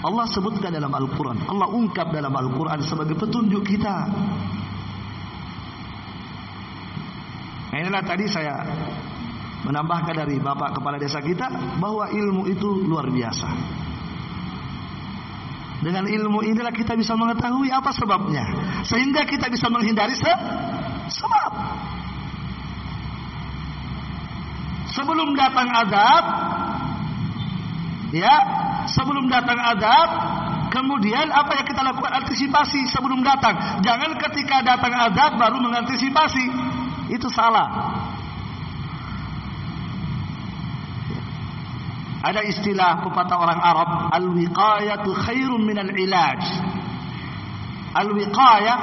[0.00, 4.08] Allah sebutkan dalam Al-Quran Allah ungkap dalam Al-Quran sebagai petunjuk kita
[7.68, 8.64] nah, Inilah tadi saya
[9.60, 13.80] Menambahkan dari Bapak Kepala Desa kita Bahwa ilmu itu luar biasa
[15.80, 18.44] Dengan ilmu inilah kita bisa mengetahui apa sebabnya
[18.84, 20.32] Sehingga kita bisa menghindari se
[21.08, 21.52] sebab
[24.92, 26.24] Sebelum datang azab
[28.12, 30.08] Ya sebelum datang azab,
[30.74, 33.82] kemudian apa yang kita lakukan antisipasi sebelum datang.
[33.86, 36.44] Jangan ketika datang azab baru mengantisipasi.
[37.10, 37.66] Itu salah.
[42.20, 46.42] Ada istilah pepatah orang Arab, al-wiqayatu khairun minal ilaj.
[47.96, 48.78] Al-wiqayah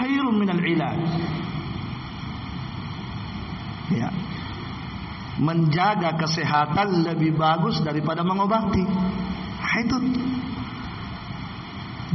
[0.00, 1.00] khairun minal ilaj.
[3.92, 4.08] Ya
[5.38, 8.82] menjaga kesehatan lebih bagus daripada mengobati.
[8.82, 9.98] Nah, itu.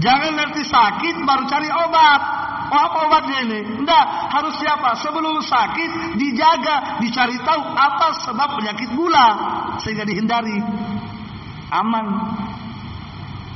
[0.03, 2.21] Jangan nanti sakit baru cari obat.
[2.73, 3.59] Oh, obatnya ini?
[3.79, 4.97] Enggak, harus siapa?
[4.97, 9.29] Sebelum sakit dijaga, dicari tahu apa sebab penyakit gula
[9.81, 10.57] sehingga dihindari.
[11.73, 12.07] Aman.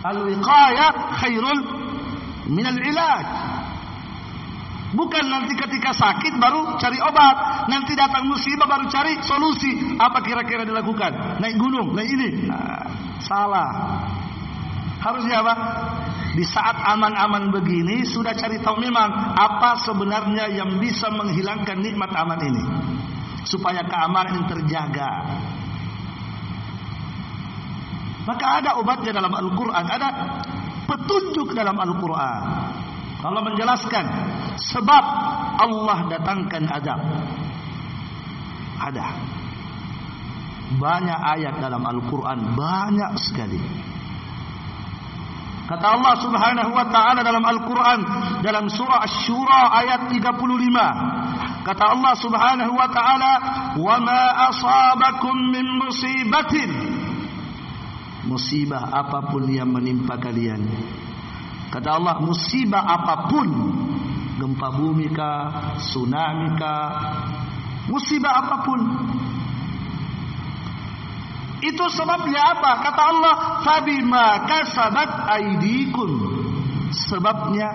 [0.01, 1.61] Al-wiqayah khairul
[2.49, 3.27] minal ilaj.
[4.87, 7.67] Bukan nanti ketika sakit baru cari obat.
[7.67, 9.99] Nanti datang musibah baru cari solusi.
[9.99, 11.43] Apa kira-kira dilakukan?
[11.43, 12.47] Naik gunung, naik ini.
[12.47, 12.87] Nah,
[13.19, 13.69] salah.
[15.03, 15.53] Harusnya apa?
[16.33, 22.39] Di saat aman-aman begini sudah cari tahu memang apa sebenarnya yang bisa menghilangkan nikmat aman
[22.47, 22.63] ini.
[23.43, 25.11] Supaya keamanan terjaga.
[28.27, 29.85] Maka ada obatnya dalam Al-Quran.
[29.87, 30.07] Ada
[30.83, 32.41] petunjuk dalam Al-Quran.
[33.23, 34.05] Allah menjelaskan
[34.59, 35.03] sebab
[35.57, 36.99] Allah datangkan azab.
[38.77, 39.05] Ada
[40.75, 43.59] banyak ayat dalam Al-Quran, banyak sekali.
[45.67, 47.99] Kata Allah Subhanahu wa taala dalam Al-Quran
[48.39, 51.67] dalam surah Asy-Syura ayat 35.
[51.67, 53.31] Kata Allah Subhanahu wa taala,
[53.75, 56.71] "Wa ma asabakum min musibatin"
[58.27, 60.67] Musibah apa pun yang menimpa kalian.
[61.71, 63.49] Kata Allah musibah apa pun
[64.39, 66.87] Gempa bumi kah Tsunami kah
[67.87, 68.81] Musibah apa pun.
[71.63, 72.71] Itu sebabnya apa?
[72.83, 76.11] Kata Allah Fabima kasabat aidikum
[76.91, 77.71] Sebabnya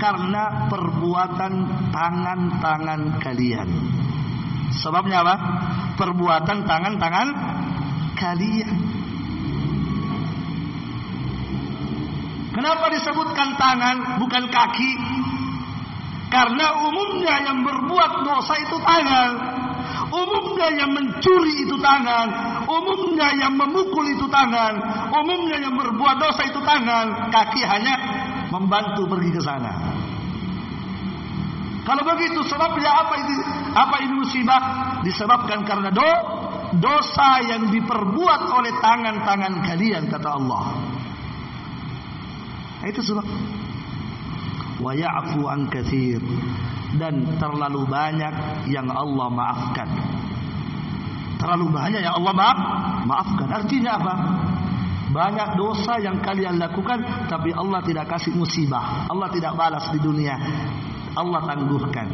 [0.00, 1.52] Karena perbuatan
[1.92, 3.68] Tangan-tangan kalian.
[4.72, 5.36] Sebabnya apa?
[6.00, 7.28] Perbuatan tangan-tangan
[8.16, 8.89] Kalian
[12.50, 14.92] Kenapa disebutkan tangan bukan kaki?
[16.30, 19.30] Karena umumnya yang berbuat dosa itu tangan.
[20.10, 22.26] Umumnya yang mencuri itu tangan.
[22.66, 24.78] Umumnya yang memukul itu tangan.
[25.10, 27.30] Umumnya yang berbuat dosa itu tangan.
[27.30, 27.94] Kaki hanya
[28.50, 29.74] membantu pergi ke sana.
[31.86, 33.36] Kalau begitu sebabnya apa ini?
[33.74, 34.62] Apa ini musibah?
[35.02, 36.10] Disebabkan karena do,
[36.78, 40.89] dosa yang diperbuat oleh tangan-tangan kalian kata Allah.
[42.84, 43.26] Itu sebab
[44.80, 46.20] wa ya'fu an katsir
[46.96, 49.88] dan terlalu banyak yang Allah maafkan.
[51.36, 52.58] Terlalu banyak yang Allah maaf
[53.04, 53.48] maafkan.
[53.48, 54.14] Artinya apa?
[55.10, 59.10] Banyak dosa yang kalian lakukan tapi Allah tidak kasih musibah.
[59.10, 60.36] Allah tidak balas di dunia.
[61.16, 62.08] Allah tangguhkan.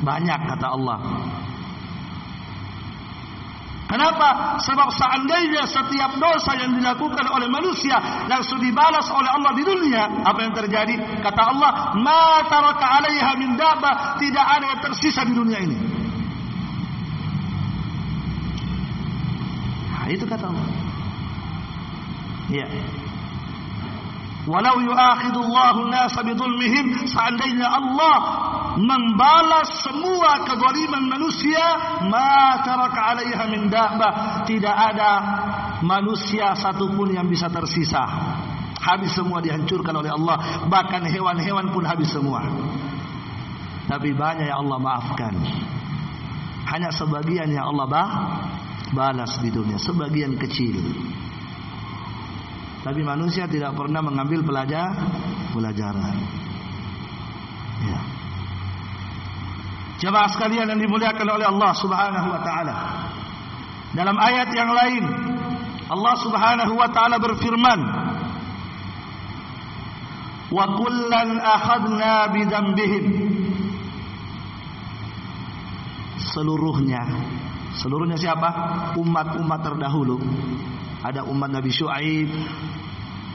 [0.00, 0.98] Banyak kata Allah.
[3.88, 4.60] Kenapa?
[4.60, 7.96] Sebab seandainya setiap dosa yang dilakukan oleh manusia
[8.28, 11.24] langsung dibalas oleh Allah di dunia, apa yang terjadi?
[11.24, 15.76] Kata Allah, "Ma taraka 'alaiha min dabba", tidak ada yang tersisa di dunia ini.
[19.88, 20.68] Nah, itu kata Allah.
[22.52, 22.68] Ya.
[24.48, 28.16] Walau yu'akhidullahu nasa bidulmihim Seandainya Allah
[28.78, 31.64] membalas semua kezaliman manusia
[32.06, 33.66] Ma taraka alaiha min
[34.46, 35.12] Tidak ada
[35.82, 38.06] manusia satupun yang bisa tersisa.
[38.78, 40.66] Habis semua dihancurkan oleh Allah.
[40.70, 42.46] Bahkan hewan-hewan pun habis semua.
[43.90, 45.34] Tapi banyak yang Allah maafkan.
[46.68, 48.08] Hanya sebagian yang Allah bah
[48.92, 49.80] balas di dunia.
[49.80, 50.78] Sebagian kecil.
[52.84, 54.88] Tapi manusia tidak pernah mengambil pelajar
[55.50, 56.14] pelajaran.
[57.84, 58.17] Ya.
[59.98, 62.74] Jemaah sekalian yang dimuliakan oleh Allah Subhanahu wa taala.
[63.92, 65.04] Dalam ayat yang lain
[65.88, 67.80] Allah Subhanahu wa taala berfirman
[70.48, 73.04] Wa kullan akhadna bidambihim
[76.20, 77.02] Seluruhnya
[77.80, 78.50] Seluruhnya siapa?
[79.00, 80.20] Umat-umat terdahulu
[81.00, 82.28] Ada umat Nabi Syuaib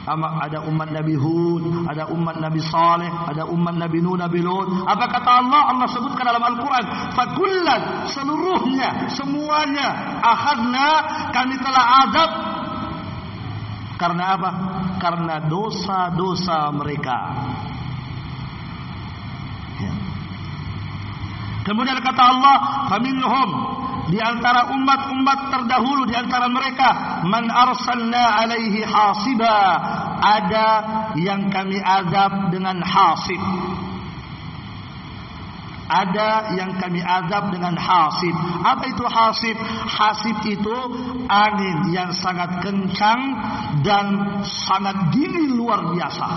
[0.04, 4.84] ada umat Nabi Hud, ada umat Nabi Saleh, ada umat Nabi Nuh, Nabi Lut.
[4.84, 5.72] Apa kata Allah?
[5.72, 6.84] Allah sebutkan dalam Al-Quran.
[7.16, 7.80] Fakullan
[8.12, 10.20] seluruhnya, semuanya.
[10.20, 10.88] Akhadna
[11.32, 12.30] kami telah azab.
[13.96, 14.50] Karena apa?
[15.00, 17.18] Karena dosa-dosa mereka.
[19.80, 19.92] Ya.
[21.64, 22.56] Kemudian kata Allah,
[22.92, 23.48] faminhum
[24.08, 29.56] di antara umat-umat terdahulu di antara mereka man arsalna alaihi hasiba
[30.20, 30.68] ada
[31.16, 33.40] yang kami azab dengan hasib
[35.84, 39.56] ada yang kami azab dengan hasib apa itu hasib
[39.88, 40.76] hasib itu
[41.28, 43.20] angin yang sangat kencang
[43.84, 46.28] dan sangat dingin luar biasa.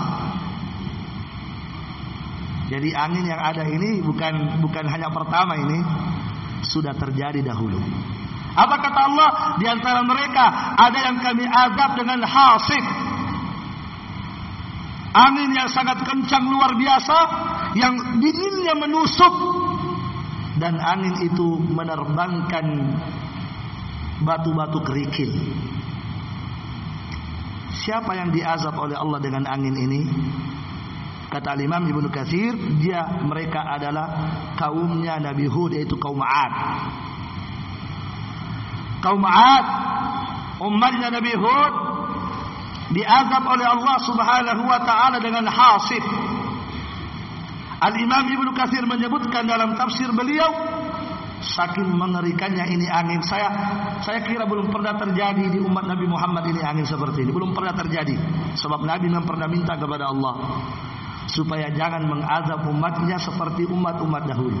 [2.68, 5.80] Jadi angin yang ada ini bukan bukan hanya pertama ini
[6.64, 7.78] sudah terjadi dahulu.
[8.58, 9.30] Apa kata Allah?
[9.62, 12.84] Di antara mereka ada yang kami azab dengan hasib.
[15.08, 17.16] Angin yang sangat kencang luar biasa
[17.78, 19.34] yang dinginnya menusuk
[20.58, 22.66] dan angin itu menerbangkan
[24.26, 25.30] batu-batu kerikil.
[27.88, 30.02] Siapa yang diazab oleh Allah dengan angin ini?
[31.28, 34.06] Kata Imam Ibnu Katsir, dia mereka adalah
[34.56, 36.52] kaumnya Nabi Hud yaitu kaum 'Ad.
[39.04, 39.66] Kaum 'Ad
[40.64, 41.74] umatnya Nabi Hud
[42.96, 46.00] diazab oleh Allah Subhanahu wa taala dengan hasib.
[47.78, 50.50] Al-Imam Ibnu Katsir menyebutkan dalam tafsir beliau
[51.38, 53.46] saking mengerikannya ini angin saya
[54.02, 57.70] saya kira belum pernah terjadi di umat Nabi Muhammad ini angin seperti ini belum pernah
[57.78, 58.18] terjadi
[58.58, 60.34] sebab Nabi memang pernah minta kepada Allah
[61.28, 64.58] supaya jangan mengazab umatnya seperti umat-umat dahulu.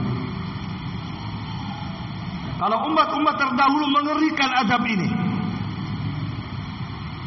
[2.58, 5.08] Kalau umat-umat terdahulu mengerikan azab ini,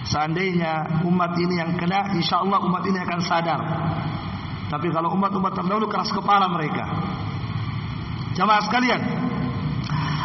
[0.05, 3.61] seandainya umat ini yang kena, insya Allah umat ini akan sadar.
[4.67, 6.83] Tapi kalau umat-umat terdahulu keras kepala mereka.
[8.35, 9.01] Jamaah sekalian,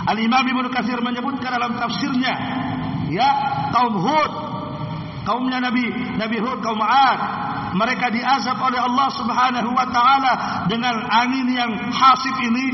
[0.06, 2.34] Al Imam Ibnu Katsir menyebutkan dalam tafsirnya,
[3.10, 3.28] ya
[3.74, 4.32] kaum Hud,
[5.26, 7.20] kaumnya Nabi Nabi Hud, kaum 'Ad,
[7.76, 10.32] mereka diazab oleh Allah Subhanahu wa taala
[10.64, 12.66] dengan angin yang hasib ini,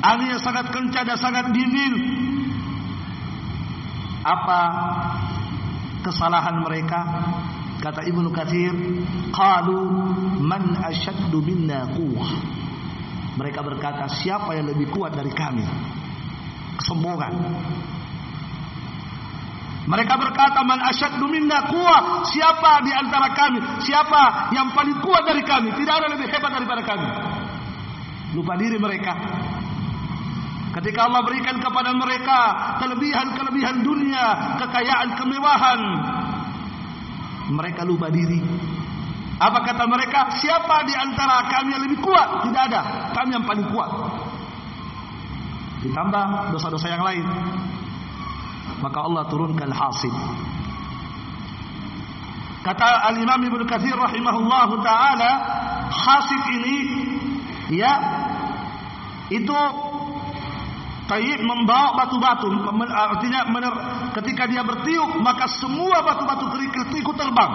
[0.00, 1.94] angin yang sangat kencang dan sangat dingin.
[4.24, 4.60] Apa
[6.00, 7.00] kesalahan mereka?
[7.78, 8.74] Kata Ibnu Katsir,
[9.30, 9.78] qalu
[10.42, 12.32] man asyaddu minna quwwah.
[13.38, 15.62] Mereka berkata, siapa yang lebih kuat dari kami?
[16.74, 17.32] Kesombongan.
[19.88, 23.80] Mereka berkata, "Man asyaddu minna quwwah?" Siapa di antara kami?
[23.80, 25.72] Siapa yang paling kuat dari kami?
[25.72, 27.08] Tidak ada lebih hebat daripada kami.
[28.36, 29.16] Lupa diri mereka.
[30.76, 32.38] Ketika Allah berikan kepada mereka
[32.84, 35.80] kelebihan-kelebihan dunia, kekayaan, kemewahan,
[37.48, 38.44] mereka lupa diri.
[39.40, 40.36] Apa kata mereka?
[40.36, 42.44] Siapa di antara kami yang lebih kuat?
[42.44, 42.82] Tidak ada.
[43.16, 43.90] Kami yang paling kuat.
[45.80, 47.24] Ditambah dosa-dosa yang lain
[48.78, 50.14] maka Allah turunkan hasib.
[52.62, 55.30] Kata Al-Imam Ibnu Katsir rahimahullahu taala,
[55.88, 56.76] hasib ini
[57.72, 57.92] ya
[59.32, 59.56] itu
[61.08, 62.52] tayyib membawa batu-batu
[62.92, 63.72] artinya mener,
[64.20, 67.52] ketika dia bertiup maka semua batu-batu kerikil itu ikut terbang.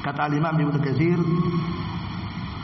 [0.00, 1.20] Kata Al-Imam Ibnu Katsir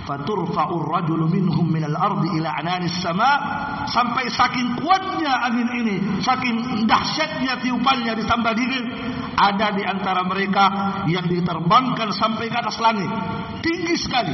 [0.06, 3.30] faturfa'ur rajulu minhum minal ardi ila ananis sama
[3.90, 8.86] sampai saking kuatnya angin ini saking dahsyatnya tiupannya ditambah dingin
[9.36, 10.64] ada di antara mereka
[11.10, 13.10] yang diterbangkan sampai ke atas langit.
[13.60, 14.32] Tinggi sekali.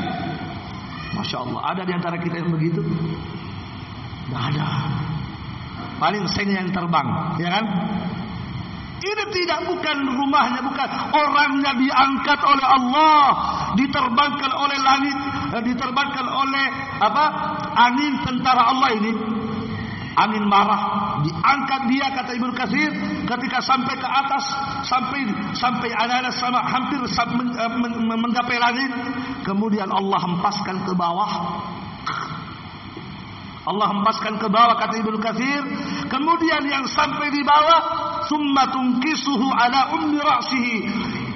[1.13, 2.81] Masya Allah ada di antara kita yang begitu?
[2.81, 4.67] Tidak ada.
[5.99, 7.65] Paling seng yang terbang ya kan
[9.03, 13.19] ini tidak bukan rumahnya, bukan orangnya diangkat oleh Allah,
[13.75, 15.17] diterbangkan oleh langit,
[15.59, 16.67] eh, diterbangkan oleh
[17.03, 17.25] apa?
[17.75, 19.13] Angin tentara Allah ini.
[20.13, 20.81] Angin marah,
[21.25, 22.93] diangkat dia kata Ibnu Katsir
[23.25, 24.45] ketika sampai ke atas,
[24.85, 25.25] sampai
[25.57, 27.73] sampai anak-anak sama hampir eh,
[28.07, 28.93] menggapai langit,
[29.43, 31.33] kemudian Allah hempaskan ke bawah.
[33.63, 35.63] Allah hempaskan ke bawah kata Ibnu Katsir,
[36.11, 37.81] kemudian yang sampai di bawah
[38.27, 40.77] summa tungkisuhu ala ummi ra'sihi.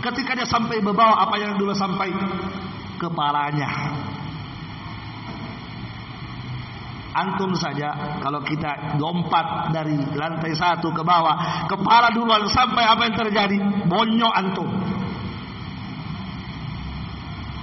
[0.02, 2.10] Ketika dia sampai membawa apa yang dulu sampai?
[2.98, 3.70] Kepalanya.
[7.16, 13.16] Antum saja kalau kita lompat dari lantai satu ke bawah kepala duluan sampai apa yang
[13.16, 13.56] terjadi?
[13.88, 14.68] Bonyok antum.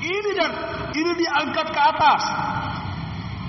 [0.03, 0.51] Ini dan
[0.95, 2.21] ini diangkat ke atas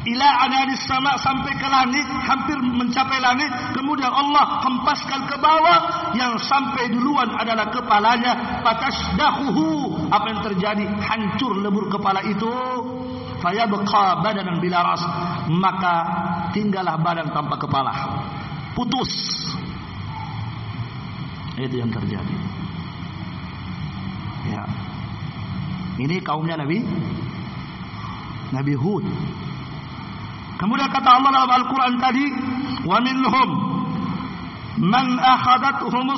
[0.05, 3.49] ila ananis sama sampai ke langit hampir mencapai langit.
[3.73, 8.61] Kemudian Allah hempaskan ke bawah yang sampai duluan adalah kepalanya.
[9.17, 10.85] Dahuhu apa yang terjadi?
[11.01, 12.53] Hancur lebur kepala itu.
[13.41, 15.03] Fayabqa badanan bila ras.
[15.49, 15.95] Maka
[16.53, 17.93] tinggallah badan tanpa kepala.
[18.77, 19.13] Putus.
[21.57, 22.37] Itu yang terjadi.
[24.53, 24.69] Ya.
[25.97, 26.83] Ini kaumnya Nabi?
[28.53, 29.07] Nabi Hud
[30.65, 32.25] Kemudian kata Allah dalam Al-Quran tadi,
[32.89, 33.49] wa minhum
[34.81, 36.09] man akhadathum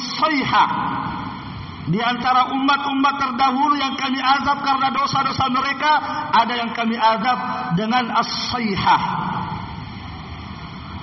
[1.86, 5.92] di antara umat-umat terdahulu yang kami azab karena dosa-dosa mereka,
[6.30, 7.38] ada yang kami azab
[7.74, 9.02] dengan as-sayhah.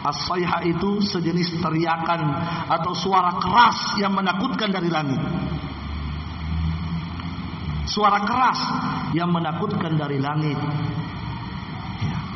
[0.08, 2.22] As-sayhah itu sejenis teriakan
[2.72, 5.20] atau suara keras yang menakutkan dari langit.
[7.91, 8.60] Suara keras
[9.12, 10.56] yang menakutkan dari langit.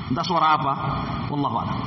[0.08, 0.74] Entah suara apa,
[1.28, 1.80] wallahu a'lam.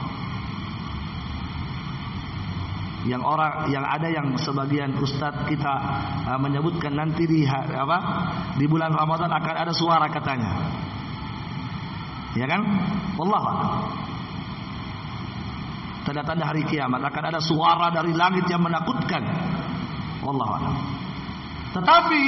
[3.08, 5.72] Yang orang yang ada yang sebagian ustadz kita
[6.28, 7.98] uh, menyebutkan nanti di apa
[8.60, 10.52] di bulan Ramadan akan ada suara katanya.
[12.36, 12.60] Ya kan?
[13.16, 13.70] Wallahu a'lam.
[16.04, 19.24] Tanda-tanda hari kiamat akan ada suara dari langit yang menakutkan.
[20.20, 20.74] Wallahu a'lam.
[21.72, 22.22] Tetapi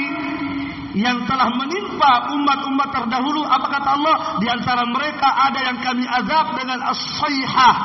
[0.93, 4.15] yang telah menimpa umat-umat terdahulu apa kata Allah?
[4.37, 7.75] Di antara mereka ada yang kami azab dengan as-sayhah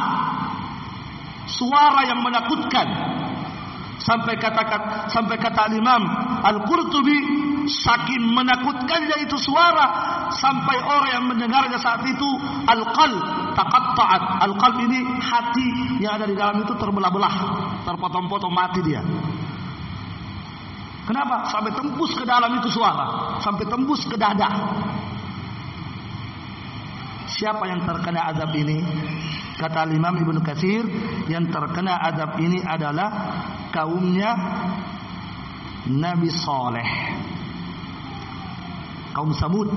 [1.49, 2.89] suara yang menakutkan.
[3.99, 4.63] Sampai kata
[5.11, 6.01] sampai kata Imam
[6.45, 7.19] Al-Qurtubi
[7.67, 9.87] saking menakutkannya itu suara
[10.33, 12.29] sampai orang yang mendengarnya saat itu
[12.69, 13.25] al-qalb
[13.59, 14.23] taqatta'at.
[14.49, 15.69] Al-qalb ini hati
[16.05, 17.35] yang ada di dalam itu terbelah-belah
[17.85, 19.03] terpotong-potong mati dia
[21.09, 21.49] Kenapa?
[21.49, 24.53] Sampai tembus ke dalam itu suara, sampai tembus ke dada.
[27.33, 28.85] Siapa yang terkena azab ini?
[29.57, 30.85] Kata Imam Ibnu Katsir,
[31.33, 33.09] yang terkena azab ini adalah
[33.73, 34.37] kaumnya
[35.89, 36.91] Nabi Saleh.
[39.17, 39.73] Kaum Samud.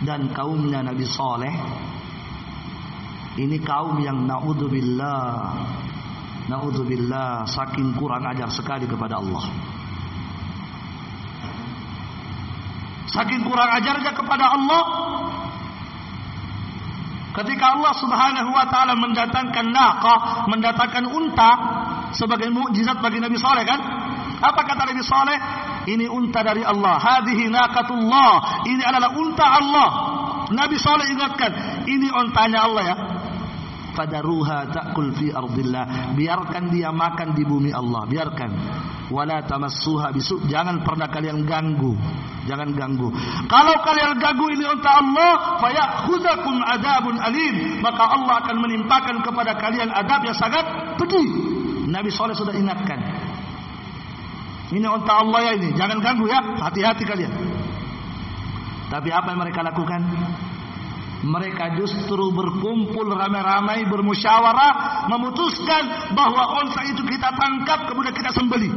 [0.00, 1.52] Dan kaumnya Nabi Saleh
[3.36, 5.52] ini kaum yang naudzubillah
[6.46, 9.50] Naudzubillah saking kurang ajar sekali kepada Allah.
[13.10, 14.84] Saking kurang ajarnya kepada Allah.
[17.34, 21.50] Ketika Allah Subhanahu wa taala mendatangkan naqah, mendatangkan unta
[22.14, 23.80] sebagai mukjizat bagi Nabi Saleh kan?
[24.40, 25.38] Apa kata Nabi Saleh?
[25.86, 26.96] Ini unta dari Allah.
[26.96, 28.64] Hadhihi naqatullah.
[28.70, 29.88] Ini adalah unta Allah.
[30.54, 32.96] Nabi Saleh ingatkan, ini untanya Allah ya
[33.96, 36.12] fadaruha ta'kul fi ardillah.
[36.12, 38.04] Biarkan dia makan di bumi Allah.
[38.04, 38.50] Biarkan.
[39.08, 40.44] Wala tamassuha bisu.
[40.46, 41.96] Jangan pernah kalian ganggu.
[42.44, 43.08] Jangan ganggu.
[43.48, 47.80] Kalau kalian ganggu ini unta Allah fayakhudzakum adabun alim.
[47.80, 51.26] Maka Allah akan menimpakan kepada kalian adab yang sangat pedih.
[51.88, 53.00] Nabi Saleh sudah ingatkan.
[54.70, 55.72] Ini unta Allah ya ini.
[55.72, 56.42] Jangan ganggu ya.
[56.60, 57.32] Hati-hati kalian.
[58.86, 59.98] Tapi apa yang mereka lakukan
[61.26, 68.70] mereka justru berkumpul ramai-ramai bermusyawarah memutuskan bahwa onta itu kita tangkap kemudian kita sembeli.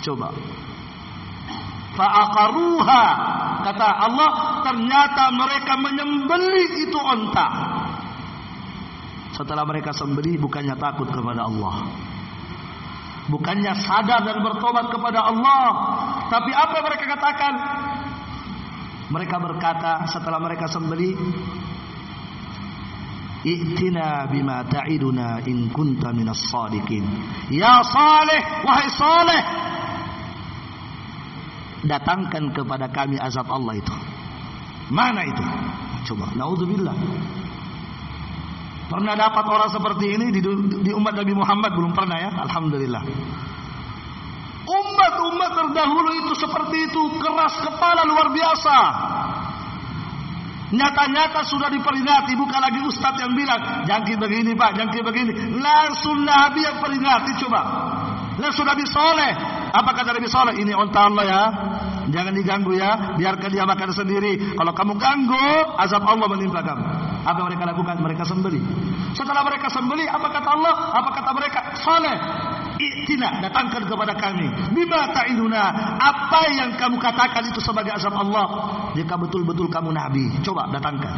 [0.00, 0.32] Coba.
[1.92, 3.04] Fa'aqaruha
[3.60, 4.30] kata Allah
[4.64, 7.48] ternyata mereka menyembeli itu onta.
[9.36, 11.92] Setelah mereka sembeli bukannya takut kepada Allah.
[13.28, 15.64] Bukannya sadar dan bertobat kepada Allah,
[16.26, 17.54] tapi apa mereka katakan?
[19.12, 21.12] Mereka berkata setelah mereka sembeli,
[23.44, 27.04] I'tina bima ta'iduna in kunta minas sadiqin.
[27.52, 29.42] Ya Saleh, wahai Saleh.
[31.82, 33.92] Datangkan kepada kami azab Allah itu.
[34.88, 35.44] Mana itu?
[36.08, 36.96] Coba, naudzubillah.
[38.88, 40.40] Pernah dapat orang seperti ini di,
[40.84, 42.30] di umat Nabi Muhammad belum pernah ya?
[42.48, 43.02] Alhamdulillah.
[44.72, 48.78] Umat-umat terdahulu itu seperti itu keras kepala luar biasa.
[50.72, 55.60] Nyata-nyata sudah diperingati, bukan lagi ustadz yang bilang, jangki begini pak, jangki begini.
[55.60, 57.60] Langsung Nabi yang peringati coba.
[58.40, 59.32] Langsung Nabi Soleh.
[59.68, 60.56] Apa kata Nabi Soleh?
[60.56, 61.42] Ini onta Allah ya.
[62.08, 64.56] Jangan diganggu ya, biarkan dia makan sendiri.
[64.56, 66.84] Kalau kamu ganggu, azab Allah menimpa kamu.
[67.22, 67.96] Apa mereka lakukan?
[68.00, 68.60] Mereka sembeli.
[69.12, 70.74] Setelah mereka sembeli, apa kata Allah?
[70.98, 71.60] Apa kata mereka?
[71.84, 72.16] Soleh.
[72.82, 74.50] I'tina datangkan kepada kami.
[74.74, 75.62] Bima ta'iduna.
[76.02, 78.46] Apa yang kamu katakan itu sebagai azab Allah.
[78.98, 80.42] Jika betul-betul kamu Nabi.
[80.42, 81.14] Coba datangkan.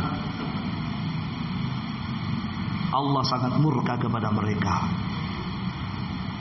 [2.95, 4.87] Allah sangat murka kepada mereka.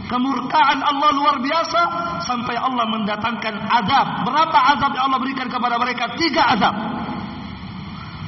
[0.03, 1.81] Kemurkaan Allah luar biasa
[2.27, 4.07] sampai Allah mendatangkan azab.
[4.27, 6.11] Berapa azab yang Allah berikan kepada mereka?
[6.19, 6.75] Tiga azab.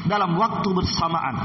[0.07, 1.35] Dalam waktu bersamaan.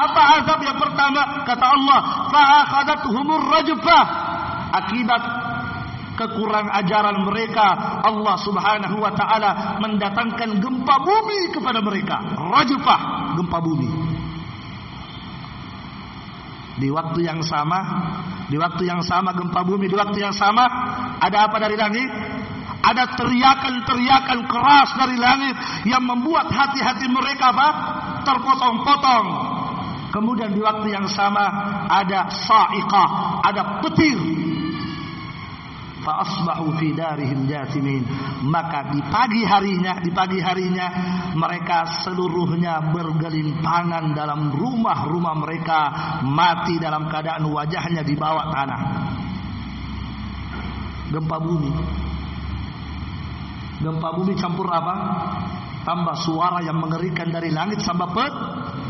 [0.00, 1.44] Apa azab yang pertama?
[1.44, 2.00] Kata Allah,
[2.32, 4.04] fa'akhadathumur rajfah.
[4.70, 5.22] Akibat
[6.20, 12.20] kekurang ajaran mereka Allah Subhanahu wa taala mendatangkan gempa bumi kepada mereka.
[12.36, 13.00] Rajfah
[13.40, 13.88] gempa bumi.
[16.80, 17.80] Di waktu yang sama
[18.48, 20.64] di waktu yang sama gempa bumi di waktu yang sama
[21.20, 22.08] ada apa dari langit?
[22.80, 25.52] Ada teriakan-teriakan keras dari langit
[25.84, 27.68] yang membuat hati-hati mereka apa?
[28.24, 29.49] Terpotong-potong
[30.10, 31.46] kemudian di waktu yang sama
[31.88, 33.10] ada sa'iqah
[33.46, 34.18] ada petir.
[36.00, 38.08] Fa asbahu fi darihim jathimin
[38.48, 40.88] maka di pagi harinya di pagi harinya
[41.36, 45.80] mereka seluruhnya bergelimpangan dalam rumah-rumah mereka
[46.24, 48.80] mati dalam keadaan wajahnya di bawah tanah.
[51.12, 51.72] Gempa bumi.
[53.84, 54.94] Gempa bumi campur apa
[55.82, 58.34] tambah suara yang mengerikan dari langit sampai pet,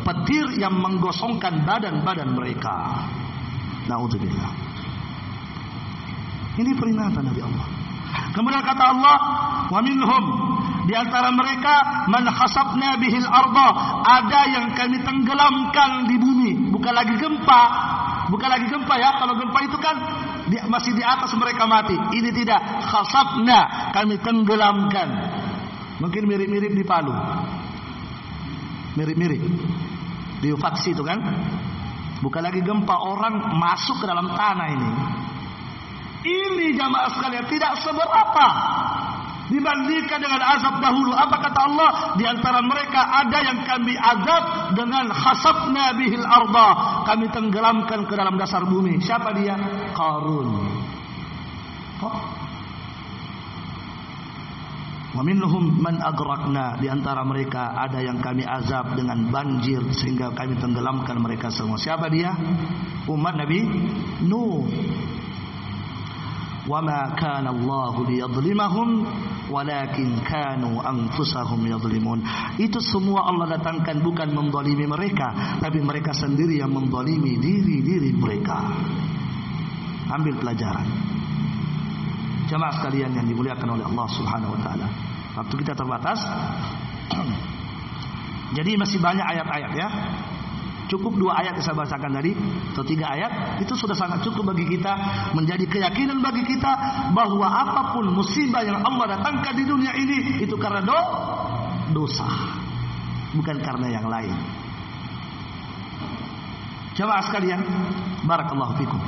[0.04, 3.06] petir yang menggosongkan badan-badan mereka
[3.86, 4.70] naudzubillah
[6.60, 7.66] ini peringatan dari Allah.
[8.34, 9.16] Kemudian kata Allah,
[9.70, 10.24] "Wa minhum"
[10.84, 13.68] di antara mereka man khasabna bihil arda,
[14.02, 17.62] ada yang kami tenggelamkan di bumi, bukan lagi gempa,
[18.28, 19.14] bukan lagi gempa ya.
[19.16, 19.96] Kalau gempa itu kan
[20.66, 21.94] masih di atas mereka mati.
[21.94, 25.08] Ini tidak khasabna, kami tenggelamkan.
[26.00, 27.12] Mungkin mirip-mirip di Palu.
[28.96, 29.42] Mirip-mirip.
[30.40, 31.20] Di faksi itu kan.
[32.20, 34.90] Bukan lagi gempa, orang masuk ke dalam tanah ini.
[36.20, 38.46] Ini jamaah sekalian tidak seberapa
[39.48, 41.12] dibandingkan dengan azab dahulu.
[41.16, 41.90] Apa kata Allah?
[42.20, 46.68] Di antara mereka ada yang kami azab dengan khasabna bihil arda.
[47.08, 49.00] Kami tenggelamkan ke dalam dasar bumi.
[49.00, 49.56] Siapa dia?
[49.96, 50.48] Qarun.
[52.00, 52.39] Oh.
[55.10, 61.18] Waminhum man agrakna di antara mereka ada yang kami azab dengan banjir sehingga kami tenggelamkan
[61.18, 61.74] mereka semua.
[61.74, 62.30] Siapa dia?
[63.10, 63.58] Umat Nabi
[64.22, 64.70] Nuh.
[66.70, 68.88] Wama kana Allah liyadhlimahum
[69.50, 72.22] walakin kanu anfusahum yadhlimun.
[72.62, 78.62] Itu semua Allah datangkan bukan mendzalimi mereka, tapi mereka sendiri yang mendzalimi diri-diri mereka.
[80.14, 81.09] Ambil pelajaran.
[82.50, 84.86] Jamaah sekalian yang dimuliakan oleh Allah subhanahu wa ta'ala
[85.38, 86.18] waktu kita terbatas
[88.58, 89.88] jadi masih banyak ayat-ayat ya
[90.90, 92.34] Cukup dua ayat yang saya bacakan tadi
[92.74, 94.90] atau tiga ayat itu sudah sangat cukup bagi kita
[95.38, 96.72] menjadi keyakinan bagi kita
[97.14, 100.98] bahwa apa pun musibah yang Allah datangkan di dunia ini itu karena do
[101.94, 102.26] dosa
[103.38, 104.34] bukan karena yang lain.
[106.98, 107.62] Jemaah sekalian,
[108.26, 108.98] barakallahu fikum.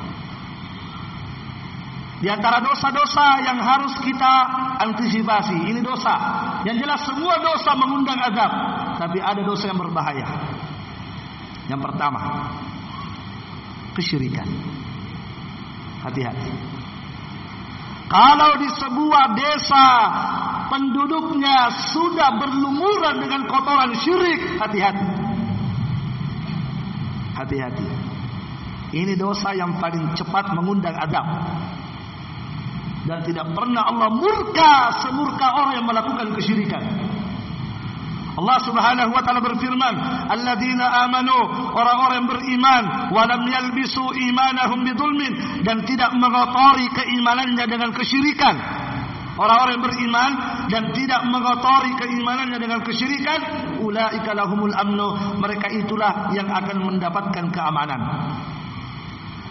[2.23, 4.35] Di antara dosa-dosa yang harus kita
[4.79, 6.15] antisipasi, ini dosa.
[6.63, 8.53] Yang jelas semua dosa mengundang azab,
[9.03, 10.31] tapi ada dosa yang berbahaya.
[11.67, 12.23] Yang pertama,
[13.99, 14.47] kesyirikan.
[16.07, 16.51] Hati-hati.
[18.07, 19.87] Kalau di sebuah desa
[20.71, 25.11] penduduknya sudah berlumuran dengan kotoran syirik, hati-hati.
[27.35, 27.89] Hati-hati.
[28.93, 31.25] Ini dosa yang paling cepat mengundang adab.
[33.03, 36.83] Dan tidak pernah Allah murka semurka orang yang melakukan kesyirikan.
[38.33, 39.95] Allah Subhanahu wa taala berfirman,
[40.33, 41.37] "Alladzina amanu,"
[41.77, 42.83] orang-orang yang beriman,
[43.13, 45.33] "wa lam yalbisu imanahum bidzulmin"
[45.67, 48.57] dan tidak mengotori keimanannya dengan kesyirikan.
[49.37, 50.31] Orang-orang yang beriman
[50.69, 53.41] dan tidak mengotori keimanannya dengan kesyirikan,
[53.81, 58.01] ulaika lahumul amnu, mereka itulah yang akan mendapatkan keamanan.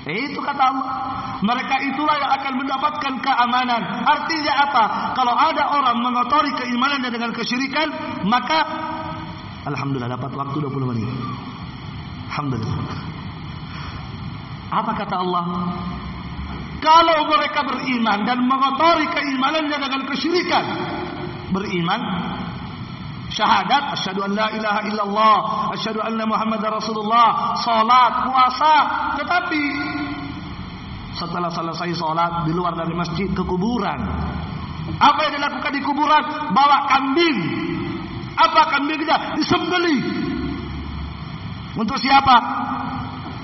[0.08, 0.90] Itu kata Allah.
[1.42, 3.82] Mereka itulah yang akan mendapatkan keamanan.
[4.06, 4.84] Artinya apa?
[5.14, 7.88] Kalau ada orang mengotori keimanannya dengan kesyirikan,
[8.26, 8.66] maka
[9.62, 11.10] Alhamdulillah dapat waktu 20 menit.
[12.34, 12.78] Alhamdulillah.
[14.72, 15.46] Apa kata Allah?
[16.82, 20.66] Kalau mereka beriman dan mengotori keimanannya dengan kesyirikan,
[21.54, 22.02] beriman,
[23.32, 25.38] syahadat asyhadu an la ilaha illallah
[25.74, 27.56] asyhadu anna muhammadar rasulullah.
[27.64, 28.76] Salat puasa
[29.24, 29.66] tetapi
[31.16, 34.00] setelah selesai salat di luar dari masjid ke kuburan.
[35.00, 36.24] Apa yang dilakukan di kuburan?
[36.52, 37.40] Bawa kambing.
[38.36, 39.98] Apa kambingnya disembeli.
[41.78, 42.36] Untuk siapa?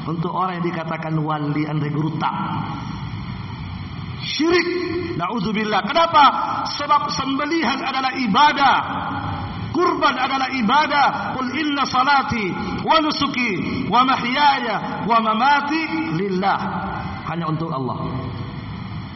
[0.07, 2.31] Untuk orang yang dikatakan wali Andre Guruta.
[4.23, 4.67] Syirik.
[5.17, 5.81] Naudzubillah.
[5.85, 6.23] Kenapa?
[6.77, 8.75] Sebab sembelihan adalah ibadah
[9.71, 11.07] kurban adalah ibadah.
[11.37, 12.45] Qul inna salati
[12.83, 15.81] wa nusuki wa mahyaya wa mamati
[16.15, 16.59] lillah.
[17.27, 18.07] hanya untuk Allah.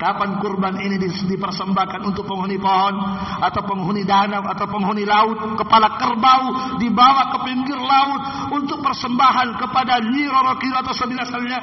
[0.01, 2.97] Kapan kurban ini dipersembahkan untuk penghuni pohon
[3.37, 10.01] atau penghuni danau atau penghuni laut, kepala kerbau dibawa ke pinggir laut untuk persembahan kepada
[10.01, 11.57] Nyi Roro atau semisalnya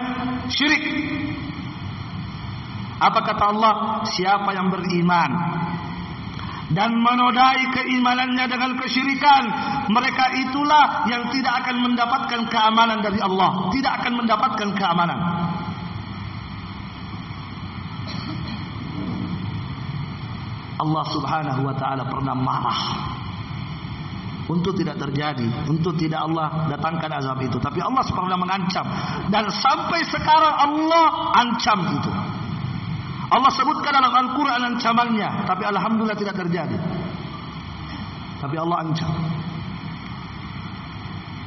[0.47, 0.82] syirik.
[3.03, 3.74] Apa kata Allah?
[4.07, 5.30] Siapa yang beriman
[6.68, 9.42] dan menodai keimanannya dengan kesyirikan,
[9.88, 15.20] mereka itulah yang tidak akan mendapatkan keamanan dari Allah, tidak akan mendapatkan keamanan.
[20.78, 22.80] Allah Subhanahu wa taala pernah marah
[24.48, 27.58] untuk tidak terjadi, untuk tidak Allah datangkan azab itu.
[27.60, 28.86] Tapi Allah pernah mengancam
[29.28, 31.06] dan sampai sekarang Allah
[31.36, 32.12] ancam itu.
[33.29, 36.79] Allah sebutkan dalam Al-Quran ancamannya, tapi Alhamdulillah tidak terjadi.
[38.41, 39.12] Tapi Allah ancam.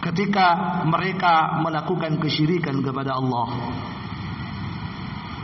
[0.02, 0.46] Ketika
[0.86, 3.48] mereka melakukan kesyirikan kepada Allah,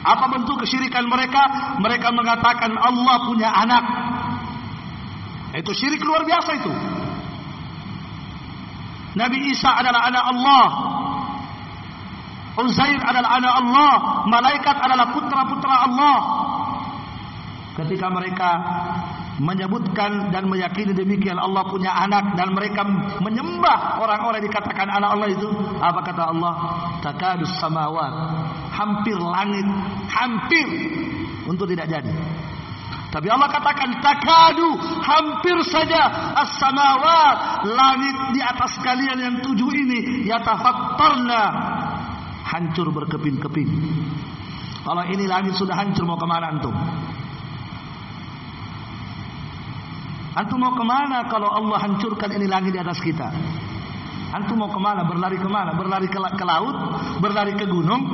[0.08, 1.76] apa bentuk kesyirikan mereka?
[1.82, 3.84] Mereka mengatakan Allah punya anak.
[5.58, 6.74] Itu syirik luar biasa itu.
[9.18, 10.66] Nabi Isa adalah anak Allah.
[12.58, 13.94] Uzair adalah anak Allah.
[14.26, 16.18] Malaikat adalah putra-putra Allah.
[17.78, 18.50] Ketika mereka
[19.38, 22.82] menyebutkan dan meyakini demikian Allah punya anak dan mereka
[23.22, 25.46] menyembah orang-orang dikatakan anak Allah itu
[25.78, 26.54] apa kata Allah
[27.06, 28.10] takadus samawat
[28.74, 29.66] hampir langit
[30.10, 30.68] hampir
[31.46, 32.14] untuk tidak jadi
[33.08, 34.74] tapi Allah katakan takadu
[35.06, 41.42] hampir saja as-samawat langit di atas kalian yang tujuh ini yatafattarna
[42.48, 43.70] hancur berkeping-keping
[44.88, 46.76] kalau ini langit sudah hancur mau ke mana antum
[50.38, 53.26] Antum mau ke mana kalau Allah hancurkan ini langit di atas kita?
[54.38, 55.02] Antum mau ke mana?
[55.02, 55.74] Berlari ke mana?
[55.74, 56.78] Berlari ke, ke laut?
[57.18, 58.06] Berlari ke gunung?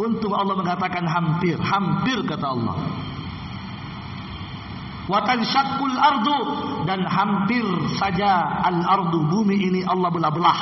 [0.00, 2.76] Untung Allah mengatakan hampir, hampir kata Allah.
[5.12, 6.38] Watan syakul ardu
[6.88, 7.66] dan hampir
[8.00, 10.58] saja al ardu bumi ini Allah belah-belah.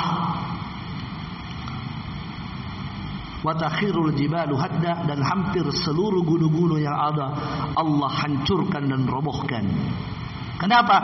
[3.39, 7.31] Watakhirul jibalu hadda dan hampir seluruh gunung-gunung yang ada
[7.71, 9.63] Allah hancurkan dan robohkan.
[10.59, 10.99] Kenapa?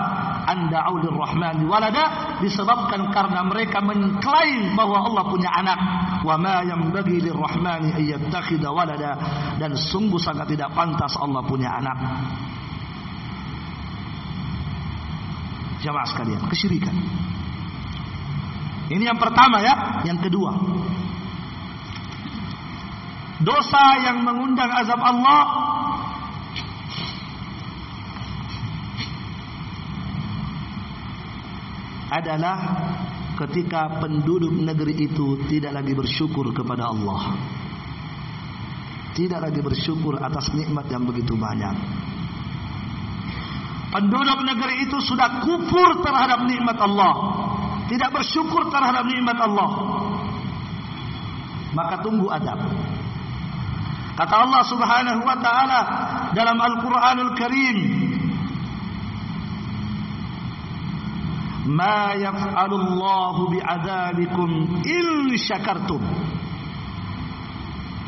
[0.52, 5.80] Anda aulir rahman walada disebabkan karena mereka mengklaim bahwa Allah punya anak.
[6.28, 9.16] Wa ma yanbaghi lirrahmani ayyattakhidha walada
[9.56, 11.98] dan sungguh sangat tidak pantas Allah punya anak.
[15.88, 16.96] Jamaah sekalian, kesyirikan.
[18.92, 20.52] Ini yang pertama ya, yang kedua
[23.44, 25.44] dosa yang mengundang azab Allah
[32.16, 32.58] adalah
[33.36, 37.36] ketika penduduk negeri itu tidak lagi bersyukur kepada Allah.
[39.16, 41.76] Tidak lagi bersyukur atas nikmat yang begitu banyak.
[43.96, 47.14] Penduduk negeri itu sudah kufur terhadap nikmat Allah.
[47.88, 49.70] Tidak bersyukur terhadap nikmat Allah.
[51.72, 52.60] Maka tunggu adab.
[54.16, 55.80] Kata Allah Subhanahu wa taala
[56.32, 57.78] dalam Al-Qur'anul Karim,
[61.68, 64.50] "Ma yaf'alu Allah bi'adzabikum
[64.88, 66.00] in syakartum."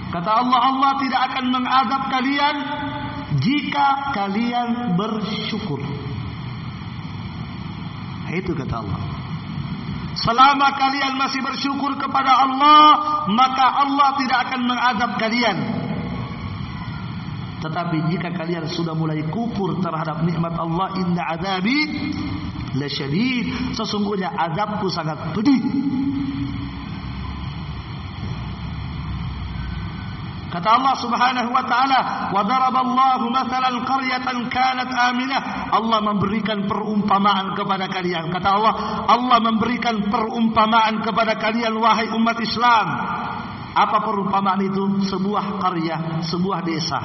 [0.08, 2.56] Kata Allah, Allah tidak akan mengadab kalian
[3.44, 5.84] jika kalian bersyukur.
[8.32, 9.02] Itu kata Allah.
[10.18, 12.82] Selama kalian masih bersyukur kepada Allah,
[13.30, 15.58] maka Allah tidak akan mengadab kalian.
[17.58, 22.14] Tetapi jika kalian sudah mulai kufur terhadap nikmat Allah, inna azabi
[22.78, 23.74] lasyadid.
[23.74, 25.62] Sesungguhnya azabku sangat pedih.
[30.48, 37.92] Kata Allah Subhanahu wa taala, "Wa daraballahu mathalan qaryatan kanat aminah." Allah memberikan perumpamaan kepada
[37.92, 38.32] kalian.
[38.32, 38.74] Kata Allah,
[39.12, 42.88] Allah memberikan perumpamaan kepada kalian wahai umat Islam.
[43.78, 45.06] Apa perumpamaan itu?
[45.06, 46.98] Sebuah karya, sebuah desa.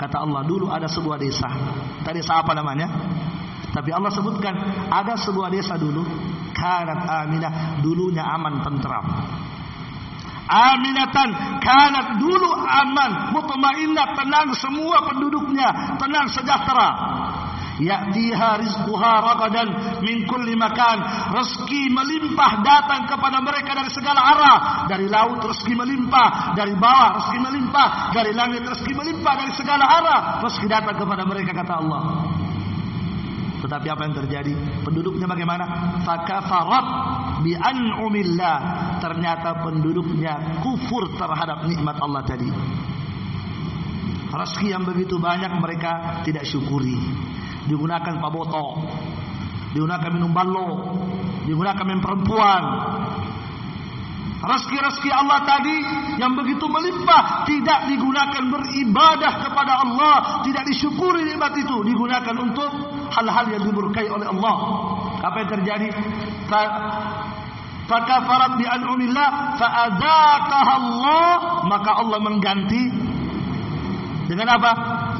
[0.00, 1.52] Kata Allah, dulu ada sebuah desa.
[2.00, 2.88] Tadi desa apa namanya?
[3.72, 4.52] Tapi Allah sebutkan
[4.88, 6.04] ada sebuah desa dulu,
[6.56, 9.04] kanat aminah, dulunya aman tentram.
[10.48, 16.88] Aminatan kanat dulu aman, mutmainnah, tenang semua penduduknya, tenang sejahtera.
[17.80, 19.68] Ya'tiha rizquha ragadan
[20.04, 20.98] min kulli makan.
[21.32, 24.58] Rezeki melimpah datang kepada mereka dari segala arah.
[24.90, 30.20] Dari laut rezeki melimpah, dari bawah rezeki melimpah, dari langit rezeki melimpah dari segala arah.
[30.44, 32.02] Rezeki datang kepada mereka kata Allah.
[33.62, 34.52] Tetapi apa yang terjadi?
[34.82, 35.64] Penduduknya bagaimana?
[36.02, 36.86] Fakafarat
[37.46, 38.56] bi an'umillah.
[38.98, 42.50] Ternyata penduduknya kufur terhadap nikmat Allah tadi.
[44.32, 46.96] Rezeki yang begitu banyak mereka tidak syukuri.
[47.62, 48.82] Digunakan paboto,
[49.70, 50.98] digunakan minum ballo,
[51.46, 52.62] digunakan minum perempuan,
[54.42, 55.76] Rezeki-rezeki Allah tadi
[56.18, 62.70] yang begitu melimpah tidak digunakan beribadah kepada Allah, tidak disyukuri nikmat itu, digunakan untuk
[63.14, 64.54] hal-hal yang dimurkai oleh Allah.
[65.22, 65.88] Apa yang terjadi?
[67.86, 71.30] Fakafarat bi an'umillah fa'adzaqaha Allah,
[71.70, 72.82] maka Allah mengganti
[74.26, 74.70] dengan apa?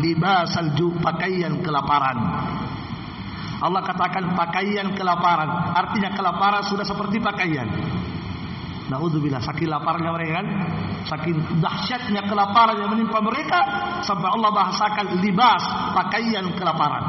[0.02, 2.18] Libasal ju pakaian kelaparan.
[3.62, 5.46] Allah katakan pakaian kelaparan,
[5.78, 7.70] artinya kelaparan sudah seperti pakaian.
[8.90, 10.48] Naudzubillah saking laparnya mereka kan
[11.06, 13.60] saking dahsyatnya kelaparan yang menimpa mereka
[14.02, 15.62] sampai Allah bahasakan libas
[15.94, 17.04] pakaian kelaparan.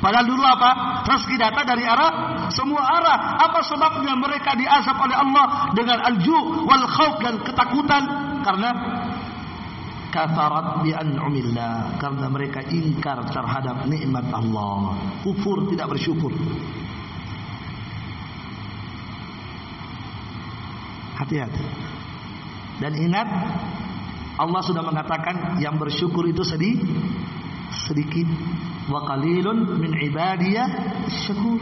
[0.00, 1.00] Padahal dulu apa?
[1.08, 2.12] Rezeki datang dari arah
[2.52, 3.40] semua arah.
[3.40, 8.02] Apa sebabnya mereka diazab oleh Allah dengan alju wal khauf dan ketakutan
[8.44, 8.93] karena
[10.14, 14.94] kafarat bi an'umillah karena mereka ingkar terhadap nikmat Allah.
[15.26, 16.30] Kufur tidak bersyukur.
[21.18, 21.66] Hati-hati.
[22.78, 23.26] Dan ingat
[24.38, 26.78] Allah sudah mengatakan yang bersyukur itu sedih
[27.86, 28.26] sedikit
[28.86, 30.68] wa qalilun min ibadiyah
[31.26, 31.58] syukur.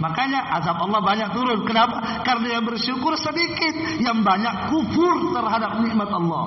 [0.00, 1.60] Makanya azab Allah banyak turun.
[1.68, 2.24] Kenapa?
[2.24, 6.44] Karena yang bersyukur sedikit, yang banyak kufur terhadap nikmat Allah.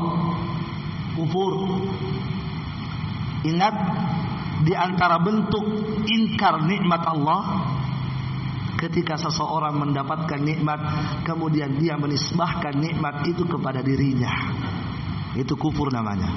[1.14, 1.54] Kufur.
[3.44, 3.76] Ingat
[4.64, 5.66] di antara bentuk
[6.08, 7.42] ingkar nikmat Allah
[8.80, 10.80] ketika seseorang mendapatkan nikmat
[11.28, 14.32] kemudian dia menisbahkan nikmat itu kepada dirinya.
[15.36, 16.30] Itu kufur namanya.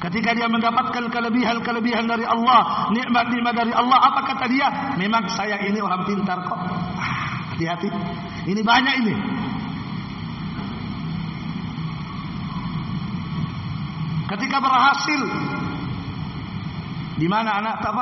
[0.00, 4.68] Ketika dia mendapatkan kelebihan-kelebihan dari Allah nikmat-nikmat dari Allah apa kata dia?
[5.00, 6.60] Memang saya ini orang pintar kok.
[6.60, 7.88] Ah, hati-hati.
[8.44, 9.14] Ini banyak ini
[14.34, 15.20] ketika berhasil
[17.14, 17.94] di mana anak tak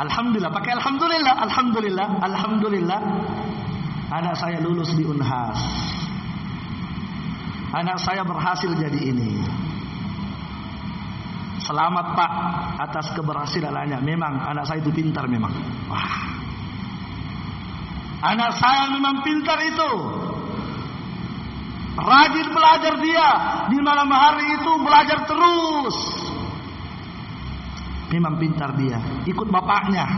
[0.00, 3.00] Alhamdulillah, pakai alhamdulillah, alhamdulillah, alhamdulillah.
[4.08, 5.60] Anak saya lulus di Unhas.
[7.76, 9.44] Anak saya berhasil jadi ini.
[11.60, 12.32] Selamat Pak
[12.80, 14.00] atas keberhasilannya.
[14.00, 15.52] Memang anak saya itu pintar memang.
[15.92, 16.16] Wah.
[18.24, 19.92] Anak saya memang pintar itu.
[22.00, 23.28] Rajin belajar dia.
[23.68, 25.96] Di malam hari itu belajar terus.
[28.10, 28.98] Memang pintar dia.
[29.28, 30.04] Ikut bapaknya.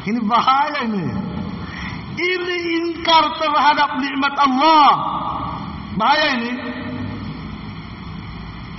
[0.00, 1.06] Ini bahaya ini.
[2.16, 4.88] Ini ingkar terhadap nikmat Allah.
[5.96, 6.52] Bahaya ini.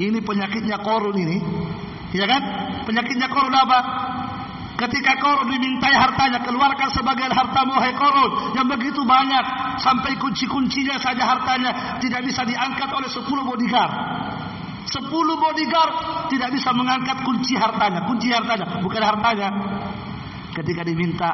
[0.02, 1.38] Ini penyakitnya korun ini.
[2.12, 2.42] Ya kan?
[2.90, 3.80] Penyakitnya korun apa?
[4.82, 8.58] Ketika korun dimintai hartanya, keluarkan sebagian hartamu, hai korun.
[8.58, 9.78] Yang begitu banyak.
[9.78, 12.02] Sampai kunci-kuncinya saja hartanya.
[12.02, 13.94] Tidak bisa diangkat oleh 10 bodyguard.
[14.90, 15.94] Sepuluh bodyguard
[16.34, 18.10] tidak bisa mengangkat kunci hartanya.
[18.10, 19.50] Kunci hartanya, bukan hartanya.
[20.52, 21.30] Ketika diminta,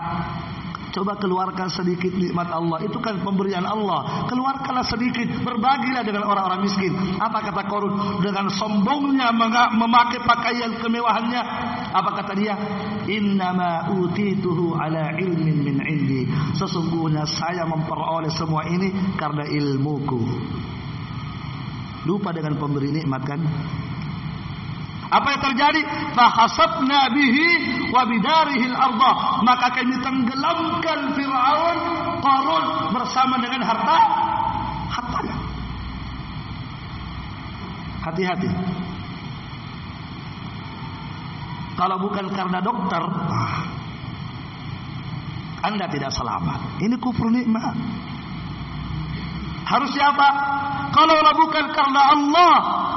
[0.98, 2.82] coba keluarkan sedikit nikmat Allah.
[2.82, 4.26] Itu kan pemberian Allah.
[4.26, 6.90] Keluarkanlah sedikit, berbagilah dengan orang-orang miskin.
[7.22, 8.26] Apa kata Korun?
[8.26, 9.30] Dengan sombongnya
[9.78, 11.42] memakai pakaian kemewahannya.
[11.94, 12.58] Apa kata dia?
[13.06, 16.26] Innama utituhu ala ilmin min indi.
[16.58, 18.90] Sesungguhnya saya memperoleh semua ini
[19.22, 20.20] karena ilmuku.
[22.10, 23.42] Lupa dengan pemberi nikmat kan?
[25.08, 25.82] Apa yang terjadi?
[26.12, 27.48] Fahasabna bihi
[27.96, 29.04] wa bidarihi al-ardh.
[29.48, 31.80] Maka kami tenggelamkan Firaun,
[32.20, 33.98] Qarun bersama dengan harta
[34.92, 35.36] hartanya.
[38.04, 38.52] Hati-hati.
[41.78, 43.04] Kalau bukan karena dokter,
[45.62, 46.82] Anda tidak selamat.
[46.82, 47.78] Ini kufur nikmat.
[49.68, 50.28] Harus siapa?
[50.96, 52.54] Kalau bukan karena Allah,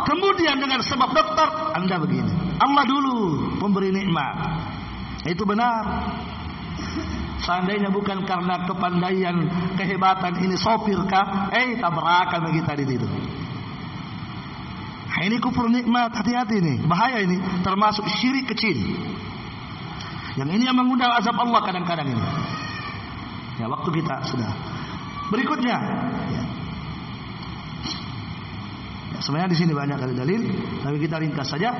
[0.06, 2.30] kemudian dengan sebab dokter, Anda begini.
[2.62, 3.16] Allah dulu
[3.58, 4.34] pemberi nikmat.
[5.26, 5.84] Itu benar.
[7.40, 9.36] Seandainya bukan karena kepandaian,
[9.74, 11.50] kehebatan ini sopir kah?
[11.50, 13.08] Eh, tabrakan kita di situ.
[15.10, 18.78] Nah, ini kufur nikmat, hati-hati nih, bahaya ini, termasuk syirik kecil.
[20.38, 22.24] Yang ini yang mengundang azab Allah kadang-kadang ini.
[23.58, 24.52] Ya, waktu kita sudah.
[25.28, 25.76] Berikutnya,
[26.32, 26.42] ya.
[29.20, 30.42] Sebenarnya di sini banyak kali dalil,
[30.80, 31.76] tapi kita ringkas saja.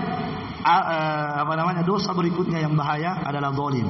[0.60, 0.98] A, e,
[1.40, 3.88] apa namanya dosa berikutnya yang bahaya adalah zalim.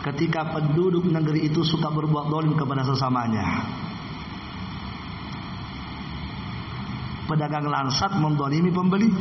[0.00, 3.44] Ketika penduduk negeri itu suka berbuat zalim kepada sesamanya.
[7.28, 9.12] Pedagang lansat mendolimi pembeli.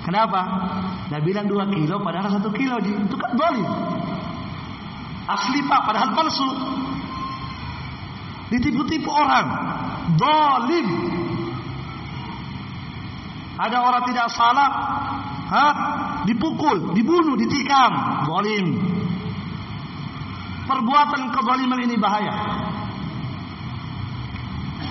[0.00, 0.40] Kenapa?
[1.12, 3.68] Nah bilang dua kilo padahal satu kilo itu kan dolim.
[5.28, 6.48] Asli pak padahal palsu.
[8.48, 9.46] Ditipu-tipu orang.
[10.16, 10.88] Dolim.
[13.56, 14.68] Ada orang tidak salah.
[15.46, 15.72] Hah?
[16.28, 17.92] Dipukul, dibunuh, ditikam.
[18.28, 18.66] Dolim.
[20.66, 22.34] Perbuatan kezaliman ini bahaya.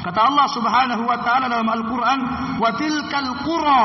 [0.06, 2.20] Kata Allah Subhanahu wa taala dalam Al-Qur'an,
[2.62, 3.84] "Wa tilkal qura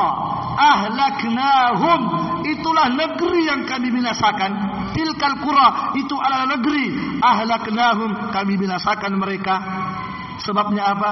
[0.53, 1.99] ahlaknahum."
[2.45, 4.51] Itulah negeri yang kami binasakan.
[4.93, 9.80] Tilkal qura itu adalah negeri ahlaknahum kami binasakan mereka.
[10.41, 11.11] Sebabnya apa?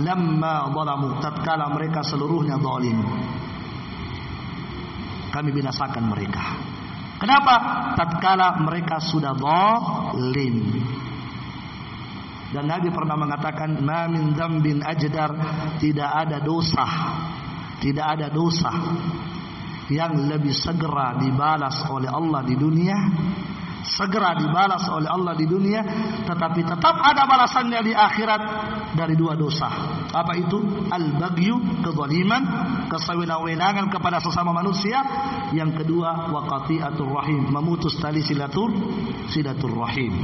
[0.00, 2.98] Lamma zalamu tatkala mereka seluruhnya zalim.
[5.32, 6.44] Kami binasakan mereka.
[7.20, 7.54] Kenapa?
[7.96, 10.56] Tatkala mereka sudah zalim.
[12.52, 15.32] Dan Nabi pernah mengatakan, "Ma min dzambin ajdar,"
[15.80, 16.84] tidak ada dosa.
[17.80, 18.70] Tidak ada dosa
[19.90, 22.96] yang lebih segera dibalas oleh Allah di dunia,
[23.82, 25.82] segera dibalas oleh Allah di dunia,
[26.24, 28.42] tetapi tetap ada balasannya di akhirat
[28.94, 29.68] dari dua dosa.
[30.10, 30.88] Apa itu?
[30.88, 32.42] Al-baghyu, kezaliman,
[32.88, 35.02] kesewenang-wenangan kepada sesama manusia.
[35.52, 38.70] Yang kedua, waqati'atur rahim, memutus tali silatur
[39.28, 40.14] silatur rahim.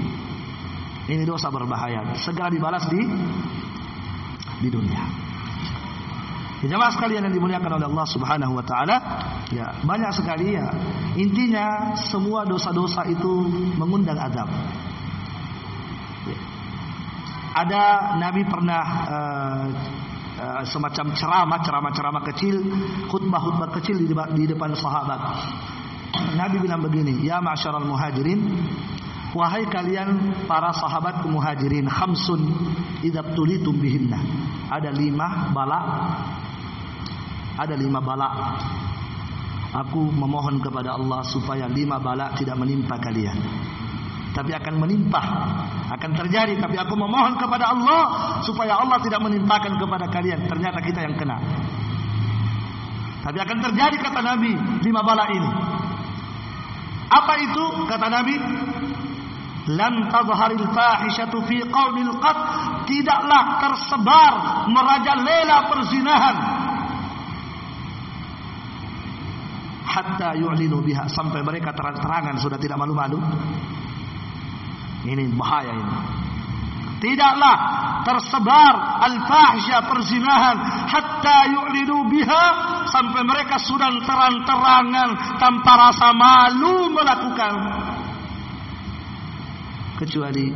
[1.09, 2.17] Ini dosa berbahaya.
[2.21, 3.01] Segera dibalas di
[4.59, 5.28] di dunia.
[6.59, 8.97] Ya, jemaah sekalian yang dimuliakan oleh Allah Subhanahu wa taala,
[9.55, 10.67] ya, banyak sekali ya.
[11.15, 13.47] Intinya semua dosa-dosa itu
[13.79, 14.51] mengundang azab.
[16.27, 16.39] Ya.
[17.63, 17.83] Ada
[18.19, 19.67] Nabi pernah uh,
[20.35, 22.57] uh, semacam ceramah, ceramah-ceramah kecil,
[23.07, 25.21] khutbah-khutbah kecil di, di depan sahabat.
[26.35, 28.41] Nabi bilang begini, "Ya ma'syaral muhajirin,
[29.37, 32.49] Wahai kalian para sahabat muhajirin khamsun
[33.05, 34.17] idab tulitum bihinna.
[34.73, 35.81] Ada lima bala.
[37.59, 38.31] Ada lima bala.
[39.69, 43.37] Aku memohon kepada Allah supaya lima bala tidak menimpa kalian.
[44.33, 45.19] Tapi akan menimpa,
[45.91, 46.55] akan terjadi.
[46.63, 48.01] Tapi aku memohon kepada Allah
[48.47, 50.47] supaya Allah tidak menimpakan kepada kalian.
[50.47, 51.37] Ternyata kita yang kena.
[53.27, 54.53] Tapi akan terjadi kata Nabi
[54.87, 55.51] lima bala ini.
[57.11, 58.37] Apa itu kata Nabi?
[59.69, 62.39] Lam tadharil fahishatu fi qaumil qat
[62.89, 64.33] tidaklah tersebar
[64.73, 66.37] merajalela perzinahan
[69.89, 71.09] hatta yu'linu biha.
[71.09, 73.17] Sampai mereka terang-terangan sudah tidak malu-malu.
[75.09, 75.97] Ini bahaya ini.
[76.99, 77.57] Tidaklah
[78.05, 78.75] tersebar
[79.09, 80.57] al-fahisha perzinahan.
[80.93, 82.45] Hatta yu'linu biha.
[82.93, 87.55] Sampai mereka sudah terang-terangan tanpa rasa malu melakukan.
[89.99, 90.47] Kecuali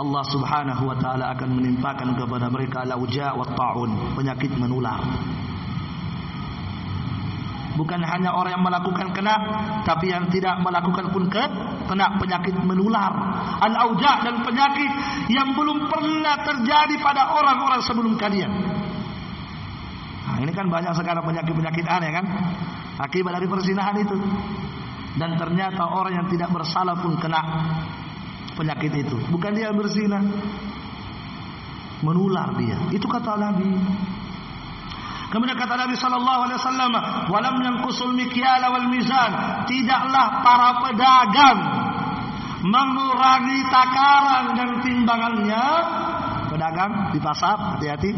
[0.00, 4.96] Allah Subhanahu wa taala akan menimpakan kepada mereka lauja wa taun, penyakit menular.
[7.70, 9.34] Bukan hanya orang yang melakukan kena,
[9.86, 11.42] tapi yang tidak melakukan pun ke,
[11.86, 13.14] kena penyakit menular.
[13.62, 14.90] Al-auja dan penyakit
[15.30, 18.50] yang belum pernah terjadi pada orang-orang sebelum kalian.
[20.26, 22.24] Nah, ini kan banyak sekarang penyakit-penyakit aneh kan?
[22.98, 24.18] Akibat dari persinahan itu.
[25.14, 27.40] Dan ternyata orang yang tidak bersalah pun kena
[28.54, 29.16] penyakit itu.
[29.30, 30.22] Bukan dia berzina.
[32.02, 32.78] Menular dia.
[32.90, 33.70] Itu kata Nabi.
[35.30, 36.92] Kemudian kata Nabi sallallahu alaihi wasallam,
[37.30, 39.30] "Walam yanqusul mikyala wal mizan."
[39.70, 41.58] Tidaklah para pedagang
[42.66, 45.66] mengurangi takaran dan timbangannya.
[46.50, 48.10] Pedagang di pasar, hati-hati.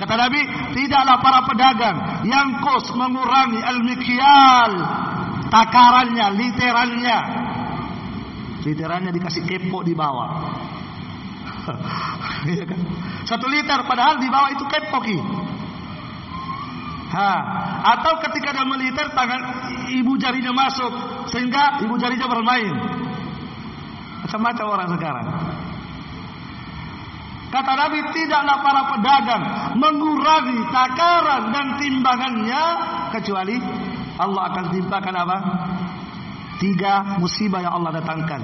[0.00, 0.40] Kata Nabi,
[0.72, 4.72] tidaklah para pedagang yang kos mengurangi al-mikyal,
[5.52, 7.18] takarannya, literannya,
[8.60, 10.30] Literannya dikasih kepo di bawah.
[12.40, 12.80] Iya kan?
[13.28, 15.18] Satu liter padahal di bawah itu kepo ki.
[17.10, 17.32] Ha.
[17.96, 19.42] Atau ketika dia meliter tangan
[19.90, 20.92] ibu jarinya masuk
[21.26, 22.74] sehingga ibu jarinya bermain.
[24.26, 25.26] Macam-macam orang sekarang.
[27.50, 29.44] Kata Nabi tidaklah para pedagang
[29.74, 32.62] mengurangi takaran dan timbangannya
[33.10, 33.58] kecuali
[34.22, 35.36] Allah akan timpakan apa?
[36.60, 38.40] Tiga musibah yang Allah datangkan.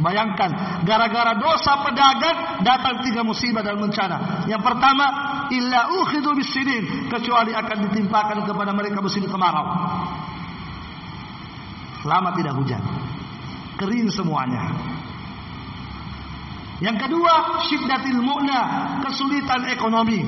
[0.00, 4.48] Bayangkan, gara-gara dosa pedagang datang tiga musibah dan bencana.
[4.48, 5.06] Yang pertama,
[5.52, 9.68] illa ukhidu bisinin, kecuali akan ditimpakan kepada mereka musim kemarau.
[12.08, 12.80] Lama tidak hujan.
[13.76, 14.72] Kering semuanya.
[16.80, 18.60] Yang kedua, syiddatil mu'na,
[19.04, 20.24] kesulitan ekonomi.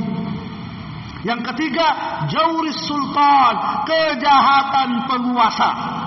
[1.24, 1.88] Yang ketiga,
[2.28, 3.54] jauris sultan,
[3.88, 5.99] kejahatan penguasa.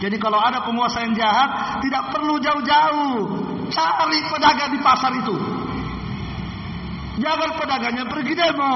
[0.00, 3.16] Jadi kalau ada penguasa yang jahat, tidak perlu jauh-jauh.
[3.68, 5.36] Cari pedagang di pasar itu.
[7.20, 8.74] Jangan pedagangnya pergi demo.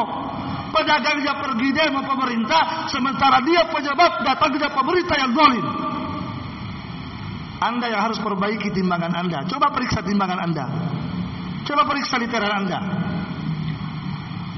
[0.68, 5.66] Pedagangnya pergi demo pemerintah, sementara dia penyebab datangnya pemerintah yang zalim.
[7.64, 9.48] Anda yang harus perbaiki timbangan Anda.
[9.48, 10.66] Coba periksa timbangan Anda.
[11.64, 12.78] Coba periksa literal Anda.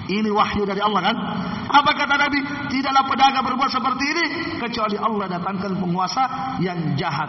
[0.07, 1.16] Ini wahyu dari Allah kan?
[1.66, 2.38] Apa kata Nabi?
[2.70, 4.24] Tidaklah pedagang berbuat seperti ini
[4.62, 6.22] kecuali Allah datangkan penguasa
[6.62, 7.26] yang jahat.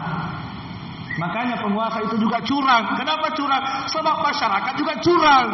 [1.18, 2.94] Makanya penguasa itu juga curang.
[2.94, 3.62] Kenapa curang?
[3.90, 5.46] Sebab masyarakat juga curang.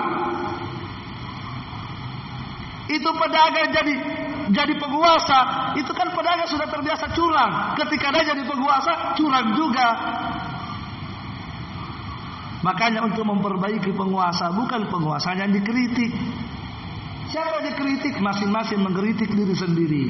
[2.93, 3.95] Itu pedagang jadi
[4.53, 7.73] jadi penguasa, itu kan pedagang sudah terbiasa curang.
[7.81, 9.89] Ketika dia jadi penguasa, curang juga.
[12.61, 16.13] Makanya untuk memperbaiki penguasa bukan penguasa yang dikritik,
[17.35, 18.15] Siapa dikritik?
[18.23, 20.07] Masing-masing mengkritik diri sendiri.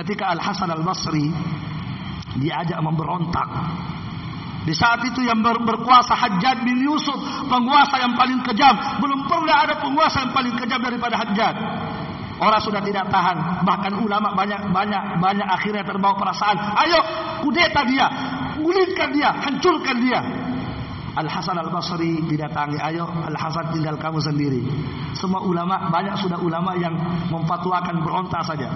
[0.00, 1.28] Ketika Al Hasan Al Basri
[2.40, 3.44] diajak memberontak,
[4.64, 7.20] di saat itu yang ber berkuasa Hajjaj bin Yusuf,
[7.52, 8.72] penguasa yang paling kejam.
[9.04, 11.56] Belum pernah ada penguasa yang paling kejam daripada Hajjaj.
[12.40, 16.56] Orang sudah tidak tahan, bahkan ulama banyak banyak banyak akhirnya terbawa perasaan.
[16.80, 16.98] Ayo
[17.44, 18.08] kudeta dia,
[18.56, 20.43] gulitkan dia, hancurkan dia.
[21.14, 24.66] Al Hasan Al Basri didatangi, ayo Al Hasan tinggal kamu sendiri.
[25.14, 26.94] Semua ulama banyak sudah ulama yang
[27.30, 28.66] memfatwakan berontak saja.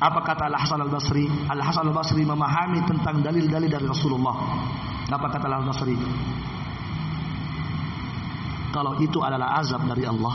[0.00, 1.28] Apa kata Al Hasan Al Basri?
[1.52, 4.36] Al Hasan Al Basri memahami tentang dalil-dalil dari Rasulullah.
[5.12, 5.96] Apa kata Al Basri?
[8.72, 10.34] Kalau itu adalah azab dari Allah,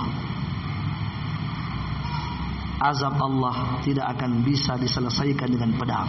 [2.80, 6.08] azab Allah tidak akan bisa diselesaikan dengan pedang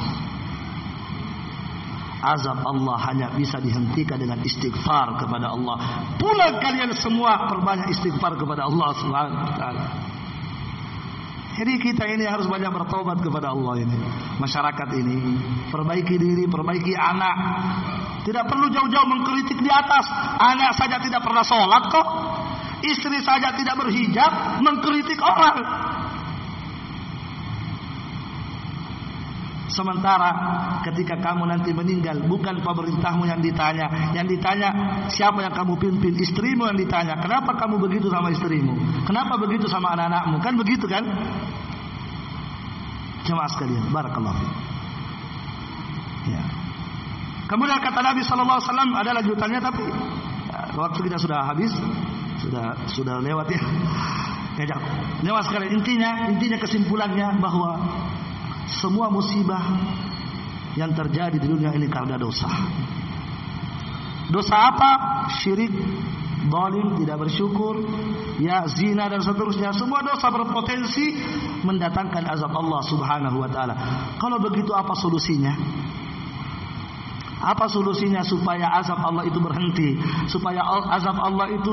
[2.20, 5.76] azab Allah hanya bisa dihentikan dengan istighfar kepada Allah.
[6.20, 9.84] Pulang kalian semua perbanyak istighfar kepada Allah Subhanahu taala.
[11.60, 13.98] Jadi kita ini harus banyak bertobat kepada Allah ini.
[14.40, 15.16] Masyarakat ini
[15.68, 17.36] perbaiki diri, perbaiki anak.
[18.24, 20.08] Tidak perlu jauh-jauh mengkritik di atas.
[20.40, 22.06] Anak saja tidak pernah sholat kok.
[22.80, 25.89] Istri saja tidak berhijab, mengkritik orang.
[29.70, 30.30] Sementara
[30.82, 34.68] ketika kamu nanti meninggal bukan pemerintahmu yang ditanya, yang ditanya
[35.06, 37.14] siapa yang kamu pimpin, istrimu yang ditanya.
[37.22, 38.74] Kenapa kamu begitu sama istrimu?
[39.06, 40.36] Kenapa begitu sama anak-anakmu?
[40.42, 41.06] Kan begitu kan?
[43.22, 44.42] Jemaah sekalian, barakallahu.
[46.26, 46.42] Ya.
[47.46, 49.84] Kemudian kata Nabi sallallahu alaihi wasallam ada lanjutannya tapi
[50.50, 51.70] ya, waktu kita sudah habis,
[52.42, 53.60] sudah sudah lewat ya.
[54.60, 54.76] Ya,
[55.24, 57.80] jemaah sekalian, intinya intinya kesimpulannya bahwa
[58.78, 59.62] semua musibah
[60.78, 62.46] yang terjadi di dunia ini karena dosa.
[64.30, 64.90] Dosa apa?
[65.42, 65.74] Syirik,
[66.46, 67.82] zalim, tidak bersyukur,
[68.38, 69.74] ya zina dan seterusnya.
[69.74, 71.18] Semua dosa berpotensi
[71.66, 73.74] mendatangkan azab Allah Subhanahu wa taala.
[74.22, 75.52] Kalau begitu apa solusinya?
[77.40, 79.96] Apa solusinya supaya azab Allah itu berhenti?
[80.28, 80.60] Supaya
[80.92, 81.72] azab Allah itu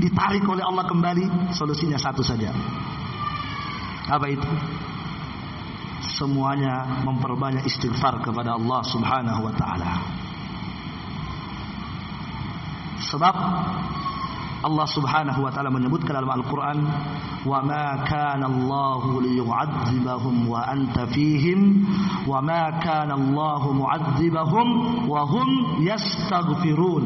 [0.00, 1.52] ditarik oleh Allah kembali?
[1.52, 2.50] Solusinya satu saja.
[4.08, 4.48] Apa itu?
[6.02, 9.92] Semuanya memperbanyak istighfar kepada Allah Subhanahu wa taala.
[13.02, 13.36] Sebab
[14.62, 16.78] Allah Subhanahu wa taala menyebutkan dalam Al-Qur'an,
[17.42, 21.82] "Wa ma kana Allahu liyu'adzibahum wa anta fihim,
[22.30, 24.66] wa ma kana Allahu mu'adzibahum
[25.10, 25.48] wa hum
[25.82, 27.04] yastaghfirun."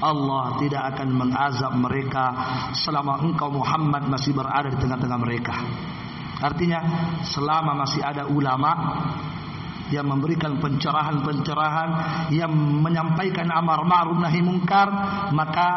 [0.00, 2.32] Allah tidak akan mengazab mereka
[2.72, 5.52] selama engkau Muhammad masih berada di tengah-tengah mereka.
[6.40, 6.80] Artinya
[7.20, 8.72] selama masih ada ulama
[9.92, 11.90] yang memberikan pencerahan-pencerahan
[12.32, 14.88] yang menyampaikan amar ma'ruf nahi mungkar
[15.34, 15.68] maka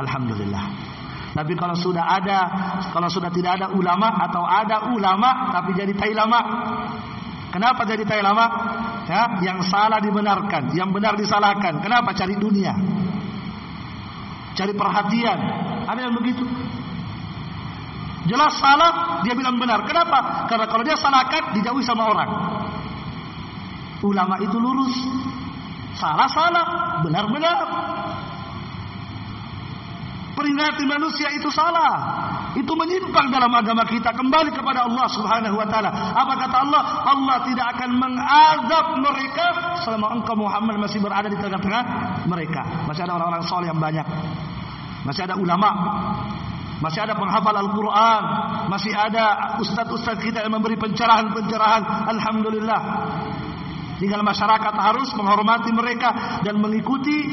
[0.00, 0.64] alhamdulillah.
[1.34, 2.38] Tapi kalau sudah ada
[2.90, 6.40] kalau sudah tidak ada ulama atau ada ulama tapi jadi tai lama.
[7.54, 8.46] Kenapa jadi tai lama?
[9.06, 11.78] Ya, yang salah dibenarkan, yang benar disalahkan.
[11.78, 12.74] Kenapa cari dunia?
[14.58, 15.38] Cari perhatian.
[15.86, 16.42] Ada yang begitu.
[18.24, 19.84] Jelas salah, dia bilang benar.
[19.84, 20.48] Kenapa?
[20.48, 22.30] Karena kalau dia salahkan, dijauhi sama orang.
[24.00, 24.96] Ulama itu lurus.
[26.00, 27.64] Salah-salah, benar-benar.
[30.34, 31.94] Peringati manusia itu salah.
[32.56, 34.10] Itu menyimpang dalam agama kita.
[34.16, 35.90] Kembali kepada Allah subhanahu wa ta'ala.
[36.16, 36.82] Apa kata Allah?
[37.06, 39.46] Allah tidak akan mengazab mereka
[39.84, 41.82] selama engkau Muhammad masih berada di tengah-tengah
[42.26, 42.88] mereka.
[42.88, 44.06] Masih ada orang-orang soleh yang banyak.
[45.04, 45.68] Masih ada ulama
[46.84, 48.22] masih ada penghafal Al-Quran,
[48.68, 52.12] masih ada ustadz-ustadz kita yang memberi pencerahan-pencerahan.
[52.12, 52.80] Alhamdulillah.
[53.96, 57.24] Tinggal masyarakat harus menghormati mereka dan mengikuti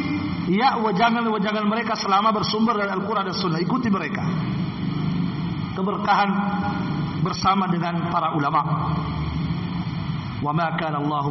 [0.47, 3.59] ya wajangan-wajangan mereka selama bersumber dari Al-Quran dan Sunnah.
[3.59, 4.23] Ikuti mereka.
[5.75, 6.29] Keberkahan
[7.19, 8.61] bersama dengan para ulama.
[10.39, 11.25] Wa ma kana Allah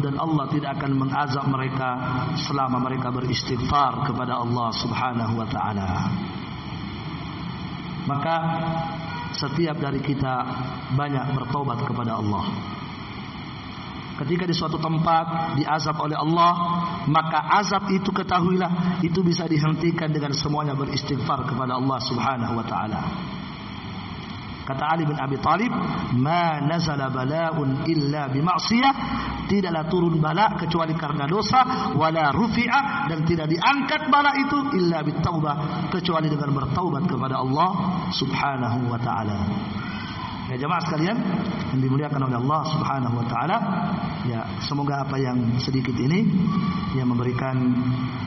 [0.00, 1.90] dan Allah tidak akan mengazab mereka
[2.48, 5.90] selama mereka beristighfar kepada Allah Subhanahu wa taala.
[8.06, 8.36] Maka
[9.34, 10.34] setiap dari kita
[10.94, 12.44] banyak bertobat kepada Allah.
[14.12, 16.52] Ketika di suatu tempat diazab oleh Allah,
[17.10, 23.00] maka azab itu ketahuilah itu bisa dihentikan dengan semuanya beristighfar kepada Allah Subhanahu wa taala.
[24.62, 25.72] Kata Ali bin Abi Talib,
[26.18, 28.94] "Ma nazala bala'un illa bima'siyah."
[29.50, 35.88] Tidaklah turun bala kecuali karena dosa, wala rufi'a dan tidak diangkat bala itu illa bitaubah
[35.92, 37.70] kecuali dengan bertaubat kepada Allah
[38.14, 39.36] Subhanahu wa taala.
[40.52, 41.16] Ya jemaah sekalian
[41.72, 43.58] yang dimuliakan oleh Allah Subhanahu wa taala,
[44.28, 46.28] ya semoga apa yang sedikit ini
[46.92, 47.56] yang memberikan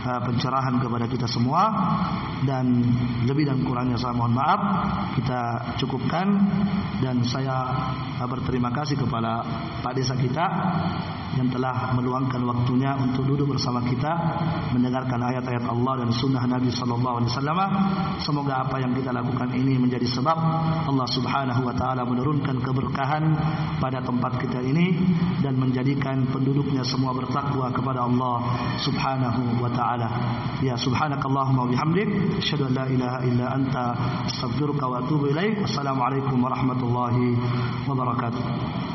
[0.01, 1.69] uh, pencerahan kepada kita semua
[2.41, 2.81] dan
[3.29, 4.57] lebih dan kurangnya saya mohon maaf
[5.13, 6.25] kita cukupkan
[7.05, 7.53] dan saya
[8.17, 9.45] uh, berterima kasih kepada
[9.85, 10.45] Pak Desa kita
[11.35, 14.11] yang telah meluangkan waktunya untuk duduk bersama kita
[14.71, 17.59] mendengarkan ayat-ayat Allah dan sunnah Nabi sallallahu alaihi wasallam.
[18.23, 20.37] Semoga apa yang kita lakukan ini menjadi sebab
[20.87, 23.23] Allah Subhanahu wa taala menurunkan keberkahan
[23.83, 24.95] pada tempat kita ini
[25.43, 28.37] dan menjadikan penduduknya semua bertakwa kepada Allah
[28.79, 30.07] Subhanahu wa taala.
[30.63, 33.85] Ya subhanakallahumma bihamdik asyhadu an la ilaha illa anta
[34.31, 35.59] astaghfiruka wa atubu ilaik.
[35.67, 37.35] Wassalamualaikum warahmatullahi
[37.83, 38.94] wabarakatuh.